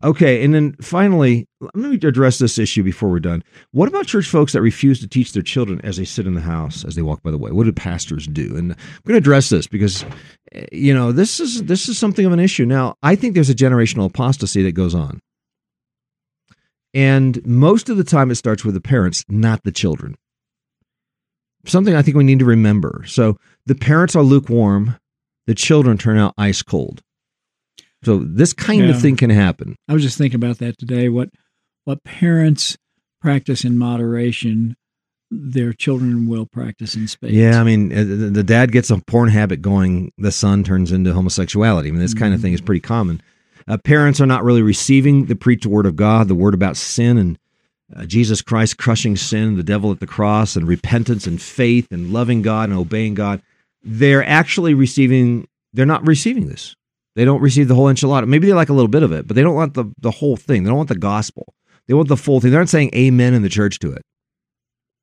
Okay, 0.04 0.44
and 0.44 0.54
then 0.54 0.74
finally, 0.74 1.48
let 1.60 1.74
me 1.74 1.96
address 1.96 2.38
this 2.38 2.58
issue 2.58 2.82
before 2.82 3.08
we're 3.08 3.18
done. 3.18 3.42
What 3.70 3.88
about 3.88 4.06
church 4.06 4.28
folks 4.28 4.52
that 4.52 4.60
refuse 4.60 5.00
to 5.00 5.08
teach 5.08 5.32
their 5.32 5.42
children 5.42 5.80
as 5.82 5.96
they 5.96 6.04
sit 6.04 6.26
in 6.26 6.34
the 6.34 6.42
house, 6.42 6.84
as 6.84 6.96
they 6.96 7.02
walk 7.02 7.22
by 7.22 7.30
the 7.30 7.38
way? 7.38 7.50
What 7.50 7.64
do 7.64 7.72
pastors 7.72 8.26
do? 8.26 8.56
And 8.56 8.72
I'm 8.72 9.02
going 9.04 9.14
to 9.14 9.16
address 9.16 9.48
this 9.48 9.66
because, 9.66 10.04
eh, 10.52 10.66
you 10.70 10.92
know, 10.92 11.12
this 11.12 11.40
is 11.40 11.62
this 11.64 11.88
is 11.88 11.98
something 11.98 12.26
of 12.26 12.32
an 12.32 12.40
issue. 12.40 12.66
Now, 12.66 12.96
I 13.02 13.16
think 13.16 13.34
there's 13.34 13.48
a 13.48 13.54
generational 13.54 14.06
apostasy 14.06 14.62
that 14.64 14.72
goes 14.72 14.94
on, 14.94 15.20
and 16.92 17.44
most 17.46 17.88
of 17.88 17.96
the 17.96 18.04
time 18.04 18.30
it 18.30 18.34
starts 18.36 18.66
with 18.66 18.74
the 18.74 18.82
parents, 18.82 19.24
not 19.30 19.62
the 19.64 19.72
children. 19.72 20.14
Something 21.64 21.96
I 21.96 22.02
think 22.02 22.18
we 22.18 22.24
need 22.24 22.40
to 22.40 22.44
remember. 22.44 23.02
So 23.06 23.38
the 23.64 23.74
parents 23.74 24.14
are 24.14 24.22
lukewarm, 24.22 24.96
the 25.46 25.54
children 25.54 25.96
turn 25.96 26.18
out 26.18 26.34
ice 26.36 26.62
cold. 26.62 27.02
So 28.04 28.18
this 28.18 28.52
kind 28.52 28.84
yeah. 28.84 28.90
of 28.90 29.00
thing 29.00 29.16
can 29.16 29.30
happen. 29.30 29.76
I 29.88 29.92
was 29.92 30.02
just 30.02 30.18
thinking 30.18 30.36
about 30.36 30.58
that 30.58 30.78
today. 30.78 31.08
What 31.08 31.30
what 31.84 32.04
parents 32.04 32.76
practice 33.20 33.64
in 33.64 33.78
moderation, 33.78 34.76
their 35.30 35.72
children 35.72 36.28
will 36.28 36.46
practice 36.46 36.94
in 36.94 37.08
space. 37.08 37.32
Yeah, 37.32 37.60
I 37.60 37.64
mean, 37.64 37.92
uh, 37.92 38.30
the 38.30 38.44
dad 38.44 38.72
gets 38.72 38.90
a 38.90 38.98
porn 38.98 39.28
habit 39.28 39.62
going, 39.62 40.12
the 40.18 40.32
son 40.32 40.62
turns 40.62 40.92
into 40.92 41.12
homosexuality. 41.12 41.88
I 41.88 41.92
mean, 41.92 42.00
this 42.00 42.14
mm-hmm. 42.14 42.24
kind 42.24 42.34
of 42.34 42.40
thing 42.40 42.52
is 42.52 42.60
pretty 42.60 42.80
common. 42.80 43.22
Uh, 43.68 43.78
parents 43.78 44.20
are 44.20 44.26
not 44.26 44.44
really 44.44 44.62
receiving 44.62 45.26
the 45.26 45.34
preached 45.34 45.66
word 45.66 45.86
of 45.86 45.96
God, 45.96 46.28
the 46.28 46.34
word 46.34 46.54
about 46.54 46.76
sin 46.76 47.18
and 47.18 47.38
uh, 47.94 48.04
Jesus 48.04 48.42
Christ 48.42 48.78
crushing 48.78 49.16
sin, 49.16 49.56
the 49.56 49.62
devil 49.62 49.90
at 49.92 50.00
the 50.00 50.06
cross, 50.06 50.56
and 50.56 50.66
repentance 50.66 51.26
and 51.26 51.40
faith 51.40 51.88
and 51.90 52.12
loving 52.12 52.42
God 52.42 52.68
and 52.68 52.78
obeying 52.78 53.14
God. 53.14 53.42
They're 53.82 54.24
actually 54.24 54.74
receiving. 54.74 55.46
They're 55.72 55.86
not 55.86 56.06
receiving 56.06 56.48
this. 56.48 56.74
They 57.16 57.24
don't 57.24 57.40
receive 57.40 57.66
the 57.66 57.74
whole 57.74 57.86
enchilada. 57.86 58.28
Maybe 58.28 58.46
they 58.46 58.52
like 58.52 58.68
a 58.68 58.74
little 58.74 58.88
bit 58.88 59.02
of 59.02 59.10
it, 59.10 59.26
but 59.26 59.34
they 59.34 59.42
don't 59.42 59.54
want 59.54 59.74
the, 59.74 59.86
the 59.98 60.10
whole 60.10 60.36
thing. 60.36 60.62
They 60.62 60.68
don't 60.68 60.76
want 60.76 60.90
the 60.90 60.98
gospel. 60.98 61.54
They 61.88 61.94
want 61.94 62.08
the 62.08 62.16
full 62.16 62.40
thing. 62.40 62.50
They 62.50 62.56
aren't 62.56 62.68
saying 62.68 62.90
amen 62.94 63.32
in 63.32 63.42
the 63.42 63.48
church 63.48 63.78
to 63.80 63.92
it. 63.92 64.02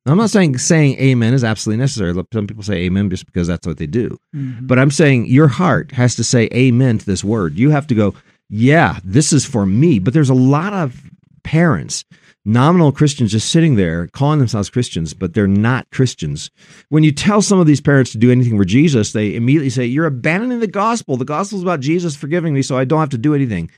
I'm 0.06 0.18
not 0.18 0.30
saying 0.30 0.58
saying 0.58 0.98
amen 1.00 1.34
is 1.34 1.42
absolutely 1.42 1.80
necessary. 1.80 2.14
Some 2.32 2.46
people 2.46 2.62
say 2.62 2.74
amen 2.82 3.10
just 3.10 3.26
because 3.26 3.48
that's 3.48 3.66
what 3.66 3.78
they 3.78 3.86
do. 3.86 4.16
Mm-hmm. 4.34 4.66
But 4.66 4.78
I'm 4.78 4.90
saying 4.90 5.26
your 5.26 5.48
heart 5.48 5.92
has 5.92 6.14
to 6.16 6.24
say 6.24 6.48
amen 6.52 6.98
to 6.98 7.06
this 7.06 7.24
word. 7.24 7.58
You 7.58 7.70
have 7.70 7.86
to 7.88 7.94
go, 7.94 8.14
yeah, 8.48 9.00
this 9.02 9.32
is 9.32 9.44
for 9.44 9.66
me. 9.66 9.98
But 9.98 10.12
there's 10.12 10.30
a 10.30 10.34
lot 10.34 10.72
of 10.72 11.02
parents 11.44 12.04
nominal 12.44 12.92
Christians 12.92 13.32
just 13.32 13.48
sitting 13.48 13.76
there 13.76 14.06
calling 14.08 14.38
themselves 14.38 14.70
Christians, 14.70 15.14
but 15.14 15.34
they're 15.34 15.46
not 15.46 15.90
Christians. 15.90 16.50
When 16.88 17.02
you 17.02 17.12
tell 17.12 17.42
some 17.42 17.58
of 17.58 17.66
these 17.66 17.80
parents 17.80 18.12
to 18.12 18.18
do 18.18 18.30
anything 18.30 18.58
for 18.58 18.64
Jesus, 18.64 19.12
they 19.12 19.34
immediately 19.34 19.70
say, 19.70 19.86
You're 19.86 20.06
abandoning 20.06 20.60
the 20.60 20.66
gospel. 20.66 21.16
The 21.16 21.24
gospel 21.24 21.58
is 21.58 21.62
about 21.62 21.80
Jesus 21.80 22.16
forgiving 22.16 22.54
me, 22.54 22.62
so 22.62 22.76
I 22.76 22.84
don't 22.84 23.00
have 23.00 23.10
to 23.10 23.18
do 23.18 23.34
anything. 23.34 23.70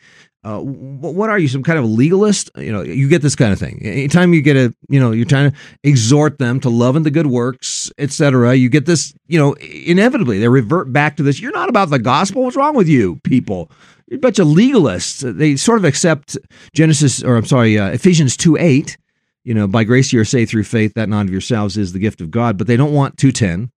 Uh, 0.44 0.60
what 0.60 1.28
are 1.28 1.40
you, 1.40 1.48
some 1.48 1.64
kind 1.64 1.76
of 1.76 1.84
legalist? 1.86 2.50
You 2.56 2.70
know, 2.70 2.82
you 2.82 3.08
get 3.08 3.20
this 3.20 3.34
kind 3.34 3.52
of 3.52 3.58
thing. 3.58 3.80
Anytime 3.82 4.32
you 4.32 4.42
get 4.42 4.56
a, 4.56 4.72
you 4.88 5.00
know, 5.00 5.10
you're 5.10 5.24
trying 5.24 5.50
to 5.50 5.56
exhort 5.82 6.38
them 6.38 6.60
to 6.60 6.68
love 6.68 6.94
and 6.94 7.04
the 7.04 7.10
good 7.10 7.26
works, 7.26 7.90
etc. 7.98 8.54
You 8.54 8.68
get 8.68 8.86
this, 8.86 9.12
you 9.26 9.40
know, 9.40 9.54
inevitably 9.54 10.38
they 10.38 10.46
revert 10.46 10.92
back 10.92 11.16
to 11.16 11.24
this. 11.24 11.40
You're 11.40 11.50
not 11.50 11.68
about 11.68 11.90
the 11.90 11.98
gospel. 11.98 12.44
What's 12.44 12.56
wrong 12.56 12.76
with 12.76 12.86
you, 12.86 13.16
people? 13.24 13.72
A 14.10 14.16
bunch 14.16 14.38
of 14.38 14.46
legalists. 14.48 15.36
They 15.36 15.56
sort 15.56 15.78
of 15.78 15.84
accept 15.84 16.36
Genesis, 16.74 17.22
or 17.22 17.36
I'm 17.36 17.44
sorry, 17.44 17.78
uh, 17.78 17.90
Ephesians 17.90 18.36
2 18.36 18.56
8. 18.56 18.96
You 19.44 19.54
know, 19.54 19.68
by 19.68 19.84
grace 19.84 20.12
you 20.12 20.20
are 20.20 20.24
saved 20.24 20.50
through 20.50 20.64
faith, 20.64 20.94
that 20.94 21.08
not 21.08 21.26
of 21.26 21.30
yourselves 21.30 21.76
is 21.76 21.92
the 21.92 22.00
gift 22.00 22.20
of 22.20 22.30
God. 22.30 22.58
But 22.58 22.66
they 22.66 22.76
don't 22.76 22.92
want 22.92 23.16
210. 23.16 23.70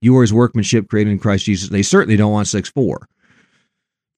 You 0.00 0.16
are 0.16 0.22
his 0.22 0.32
workmanship 0.32 0.88
created 0.88 1.10
in 1.10 1.18
Christ 1.18 1.44
Jesus. 1.44 1.68
They 1.68 1.82
certainly 1.82 2.16
don't 2.16 2.32
want 2.32 2.48
6 2.48 2.68
4. 2.70 3.08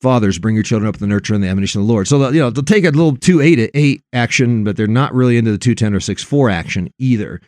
Fathers, 0.01 0.39
bring 0.39 0.55
your 0.55 0.65
children 0.65 0.89
up 0.89 0.95
in 0.95 1.01
the 1.01 1.07
nurture 1.07 1.35
and 1.35 1.45
the 1.45 1.49
admonition 1.49 1.81
of 1.81 1.87
the 1.87 1.93
Lord. 1.93 2.09
So, 2.09 2.31
you 2.31 2.41
know, 2.41 2.49
they'll 2.51 2.63
take 2.65 2.85
a 2.85 2.91
little 2.91 3.17
2 3.17 3.41
8 3.41 3.71
8 3.75 4.03
action, 4.13 4.65
but 4.65 4.77
they're 4.77 4.87
not 4.87 5.15
really 5.15 5.37
into 5.37 5.51
the 5.51 5.59
210 5.59 5.95
or 5.95 6.01
6 6.01 6.23
4 6.23 6.51
action 6.51 6.93
either. 6.99 7.41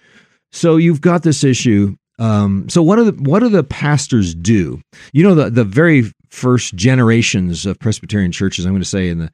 So 0.51 0.77
you've 0.77 1.01
got 1.01 1.23
this 1.23 1.45
issue 1.45 1.97
um, 2.19 2.69
so 2.69 2.83
what 2.83 2.97
do 2.97 3.11
the 3.11 3.23
what 3.23 3.41
do 3.41 3.49
the 3.49 3.65
pastors 3.65 4.35
do? 4.35 4.81
You 5.13 5.25
know 5.25 5.35
the 5.35 5.51
the 5.51 5.65
very 5.65 6.13
first 6.33 6.75
generations 6.75 7.67
of 7.67 7.79
Presbyterian 7.79 8.33
churches. 8.33 8.65
I'm 8.65 8.73
going 8.73 8.83
to 8.83 8.89
say 8.89 9.09
in 9.09 9.19
the 9.19 9.31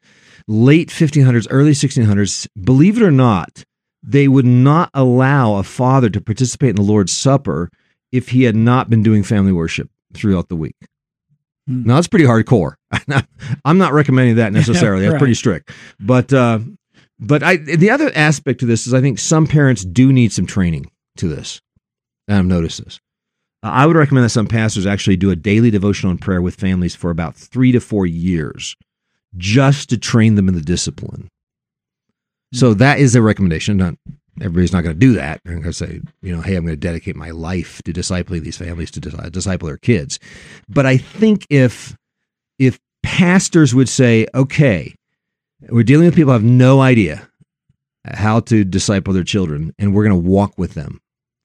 late 0.47 0.89
1500s, 0.89 1.47
early 1.49 1.71
1600s. 1.71 2.47
Believe 2.61 2.97
it 2.97 3.03
or 3.03 3.11
not, 3.11 3.63
they 4.03 4.27
would 4.27 4.45
not 4.45 4.89
allow 4.93 5.55
a 5.55 5.63
father 5.63 6.09
to 6.09 6.19
participate 6.21 6.71
in 6.71 6.75
the 6.75 6.81
Lord's 6.81 7.13
Supper 7.13 7.69
if 8.11 8.29
he 8.29 8.43
had 8.43 8.55
not 8.55 8.89
been 8.89 9.01
doing 9.01 9.23
family 9.23 9.51
worship 9.53 9.89
throughout 10.13 10.49
the 10.49 10.55
week. 10.55 10.75
Hmm. 11.67 11.83
Now 11.83 11.95
that's 11.95 12.07
pretty 12.07 12.25
hardcore. 12.25 12.73
I'm 13.65 13.77
not 13.77 13.93
recommending 13.93 14.35
that 14.35 14.51
necessarily. 14.59 15.03
That's 15.03 15.13
Right. 15.13 15.19
pretty 15.19 15.35
strict. 15.35 15.71
But 15.99 16.33
uh, 16.33 16.59
but 17.19 17.43
I 17.43 17.57
the 17.57 17.91
other 17.91 18.11
aspect 18.15 18.59
to 18.61 18.65
this 18.65 18.87
is 18.87 18.93
I 18.93 19.01
think 19.01 19.19
some 19.19 19.47
parents 19.47 19.85
do 19.85 20.11
need 20.11 20.33
some 20.33 20.45
training 20.47 20.91
to 21.17 21.27
this. 21.27 21.61
And 22.27 22.37
I've 22.37 22.45
noticed 22.45 22.83
this. 22.83 22.99
Uh, 23.63 23.67
I 23.67 23.85
would 23.85 23.95
recommend 23.95 24.25
that 24.25 24.29
some 24.29 24.47
pastors 24.47 24.85
actually 24.85 25.17
do 25.17 25.31
a 25.31 25.35
daily 25.35 25.71
devotional 25.71 26.11
and 26.11 26.21
prayer 26.21 26.41
with 26.41 26.55
families 26.55 26.95
for 26.95 27.11
about 27.11 27.35
three 27.35 27.71
to 27.71 27.79
four 27.79 28.05
years, 28.05 28.75
just 29.37 29.89
to 29.89 29.97
train 29.97 30.35
them 30.35 30.47
in 30.47 30.55
the 30.55 30.61
discipline. 30.61 31.29
So 32.53 32.73
that 32.75 32.99
is 32.99 33.15
a 33.15 33.21
recommendation. 33.21 33.77
Not 33.77 33.95
everybody's 34.41 34.73
not 34.73 34.83
going 34.83 34.95
to 34.95 34.99
do 34.99 35.13
that. 35.13 35.41
They're 35.43 35.53
going 35.53 35.63
to 35.63 35.73
say, 35.73 36.01
you 36.21 36.35
know, 36.35 36.41
hey, 36.41 36.55
I'm 36.55 36.63
going 36.63 36.73
to 36.73 36.79
dedicate 36.79 37.15
my 37.15 37.31
life 37.31 37.81
to 37.83 37.93
discipling 37.93 38.41
these 38.41 38.57
families 38.57 38.91
to 38.91 38.99
dis- 38.99 39.29
disciple 39.31 39.67
their 39.67 39.77
kids. 39.77 40.19
But 40.67 40.85
I 40.85 40.97
think 40.97 41.45
if 41.49 41.95
if 42.57 42.79
pastors 43.03 43.75
would 43.75 43.89
say, 43.89 44.27
okay, 44.33 44.95
we're 45.69 45.83
dealing 45.83 46.05
with 46.05 46.15
people 46.15 46.31
who 46.31 46.39
have 46.39 46.43
no 46.43 46.81
idea 46.81 47.29
how 48.05 48.39
to 48.39 48.63
disciple 48.63 49.13
their 49.13 49.23
children, 49.23 49.73
and 49.77 49.93
we're 49.93 50.05
going 50.05 50.21
to 50.21 50.29
walk 50.29 50.57
with 50.57 50.73
them 50.73 51.01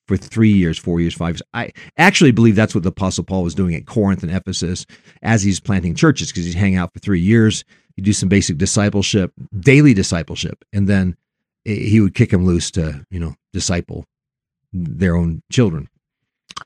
for 0.06 0.16
three 0.16 0.52
years, 0.52 0.78
four 0.78 1.00
years, 1.00 1.14
five 1.14 1.34
years. 1.34 1.42
I 1.52 1.72
actually 1.96 2.32
believe 2.32 2.56
that's 2.56 2.74
what 2.74 2.84
the 2.84 2.90
Apostle 2.90 3.24
Paul 3.24 3.42
was 3.42 3.54
doing 3.54 3.74
at 3.74 3.86
Corinth 3.86 4.22
and 4.22 4.32
Ephesus 4.32 4.86
as 5.22 5.42
he's 5.42 5.60
planting 5.60 5.94
churches 5.94 6.30
because 6.30 6.44
he'd 6.44 6.54
hang 6.54 6.76
out 6.76 6.92
for 6.92 6.98
three 6.98 7.20
years. 7.20 7.64
He'd 7.96 8.04
do 8.04 8.12
some 8.12 8.28
basic 8.28 8.58
discipleship, 8.58 9.32
daily 9.58 9.94
discipleship, 9.94 10.64
and 10.72 10.88
then 10.88 11.16
he 11.64 12.00
would 12.00 12.14
kick 12.14 12.30
them 12.30 12.44
loose 12.44 12.70
to, 12.72 13.06
you 13.10 13.20
know, 13.20 13.34
disciple 13.52 14.04
their 14.72 15.16
own 15.16 15.42
children. 15.50 15.88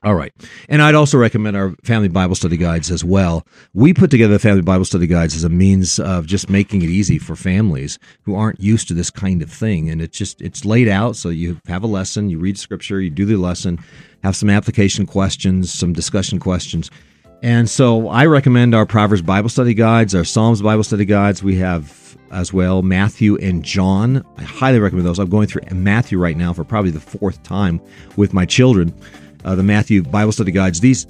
All 0.03 0.15
right. 0.15 0.31
And 0.69 0.81
I'd 0.81 0.95
also 0.95 1.17
recommend 1.17 1.57
our 1.57 1.75
family 1.83 2.07
Bible 2.07 2.35
study 2.35 2.57
guides 2.57 2.89
as 2.89 3.03
well. 3.03 3.45
We 3.73 3.93
put 3.93 4.11
together 4.11 4.33
the 4.33 4.39
family 4.39 4.61
Bible 4.61 4.85
study 4.85 5.07
guides 5.07 5.35
as 5.35 5.43
a 5.43 5.49
means 5.49 5.99
of 5.99 6.25
just 6.25 6.49
making 6.49 6.83
it 6.83 6.89
easy 6.89 7.19
for 7.19 7.35
families 7.35 7.99
who 8.21 8.35
aren't 8.35 8.61
used 8.61 8.87
to 8.89 8.93
this 8.93 9.09
kind 9.09 9.41
of 9.41 9.51
thing. 9.51 9.89
And 9.89 10.01
it's 10.01 10.17
just, 10.17 10.41
it's 10.41 10.63
laid 10.63 10.87
out. 10.87 11.15
So 11.15 11.29
you 11.29 11.59
have 11.67 11.83
a 11.83 11.87
lesson, 11.87 12.29
you 12.29 12.39
read 12.39 12.57
scripture, 12.57 13.01
you 13.01 13.09
do 13.09 13.25
the 13.25 13.35
lesson, 13.35 13.79
have 14.23 14.35
some 14.35 14.49
application 14.49 15.05
questions, 15.05 15.73
some 15.73 15.91
discussion 15.91 16.39
questions. 16.39 16.89
And 17.41 17.69
so 17.69 18.09
I 18.09 18.25
recommend 18.25 18.75
our 18.75 18.85
Proverbs 18.85 19.21
Bible 19.21 19.49
study 19.49 19.73
guides, 19.73 20.13
our 20.13 20.25
Psalms 20.25 20.61
Bible 20.61 20.83
study 20.83 21.05
guides. 21.05 21.41
We 21.41 21.55
have 21.57 22.17
as 22.31 22.53
well 22.53 22.81
Matthew 22.81 23.37
and 23.37 23.63
John. 23.63 24.25
I 24.37 24.43
highly 24.43 24.79
recommend 24.79 25.07
those. 25.07 25.19
I'm 25.19 25.29
going 25.29 25.47
through 25.47 25.63
Matthew 25.71 26.19
right 26.19 26.37
now 26.37 26.53
for 26.53 26.63
probably 26.63 26.91
the 26.91 26.99
fourth 26.99 27.41
time 27.43 27.81
with 28.17 28.33
my 28.33 28.45
children. 28.45 28.93
Uh, 29.43 29.55
the 29.55 29.63
Matthew 29.63 30.03
Bible 30.03 30.31
study 30.31 30.51
guides. 30.51 30.79
These 30.79 31.07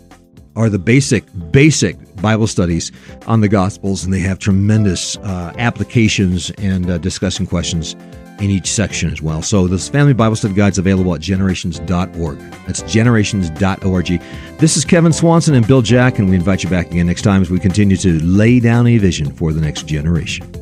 are 0.56 0.70
the 0.70 0.80
basic, 0.80 1.24
basic 1.52 1.98
Bible 2.22 2.48
studies 2.48 2.92
on 3.28 3.42
the 3.42 3.48
Gospels, 3.48 4.04
and 4.04 4.14
they 4.14 4.20
have 4.20 4.40
tremendous 4.40 5.18
uh, 5.18 5.54
applications 5.58 6.52
and 6.52 6.90
uh, 6.90 6.98
discussion 6.98 7.48
questions 7.48 7.96
in 8.40 8.50
each 8.50 8.72
section 8.72 9.12
as 9.12 9.22
well. 9.22 9.42
So 9.42 9.68
this 9.68 9.90
family 9.90 10.14
Bible 10.14 10.36
study 10.36 10.54
guide 10.54 10.74
is 10.74 10.78
available 10.78 11.14
at 11.14 11.22
generations.org. 11.22 12.40
That's 12.66 12.82
generations.org. 12.84 14.22
This 14.58 14.78
is 14.78 14.86
Kevin 14.86 15.14
Swanson 15.14 15.56
and 15.56 15.68
Bill 15.68 15.82
Jack, 15.82 16.20
and 16.20 16.30
we 16.30 16.36
invite 16.36 16.64
you 16.64 16.70
back 16.70 16.92
again 16.92 17.08
next 17.08 17.22
time 17.22 17.42
as 17.42 17.50
we 17.50 17.60
continue 17.60 17.98
to 17.98 18.24
lay 18.24 18.60
down 18.60 18.88
a 18.88 18.98
vision 18.98 19.32
for 19.32 19.54
the 19.54 19.62
next 19.62 19.88
generation. 19.88 20.59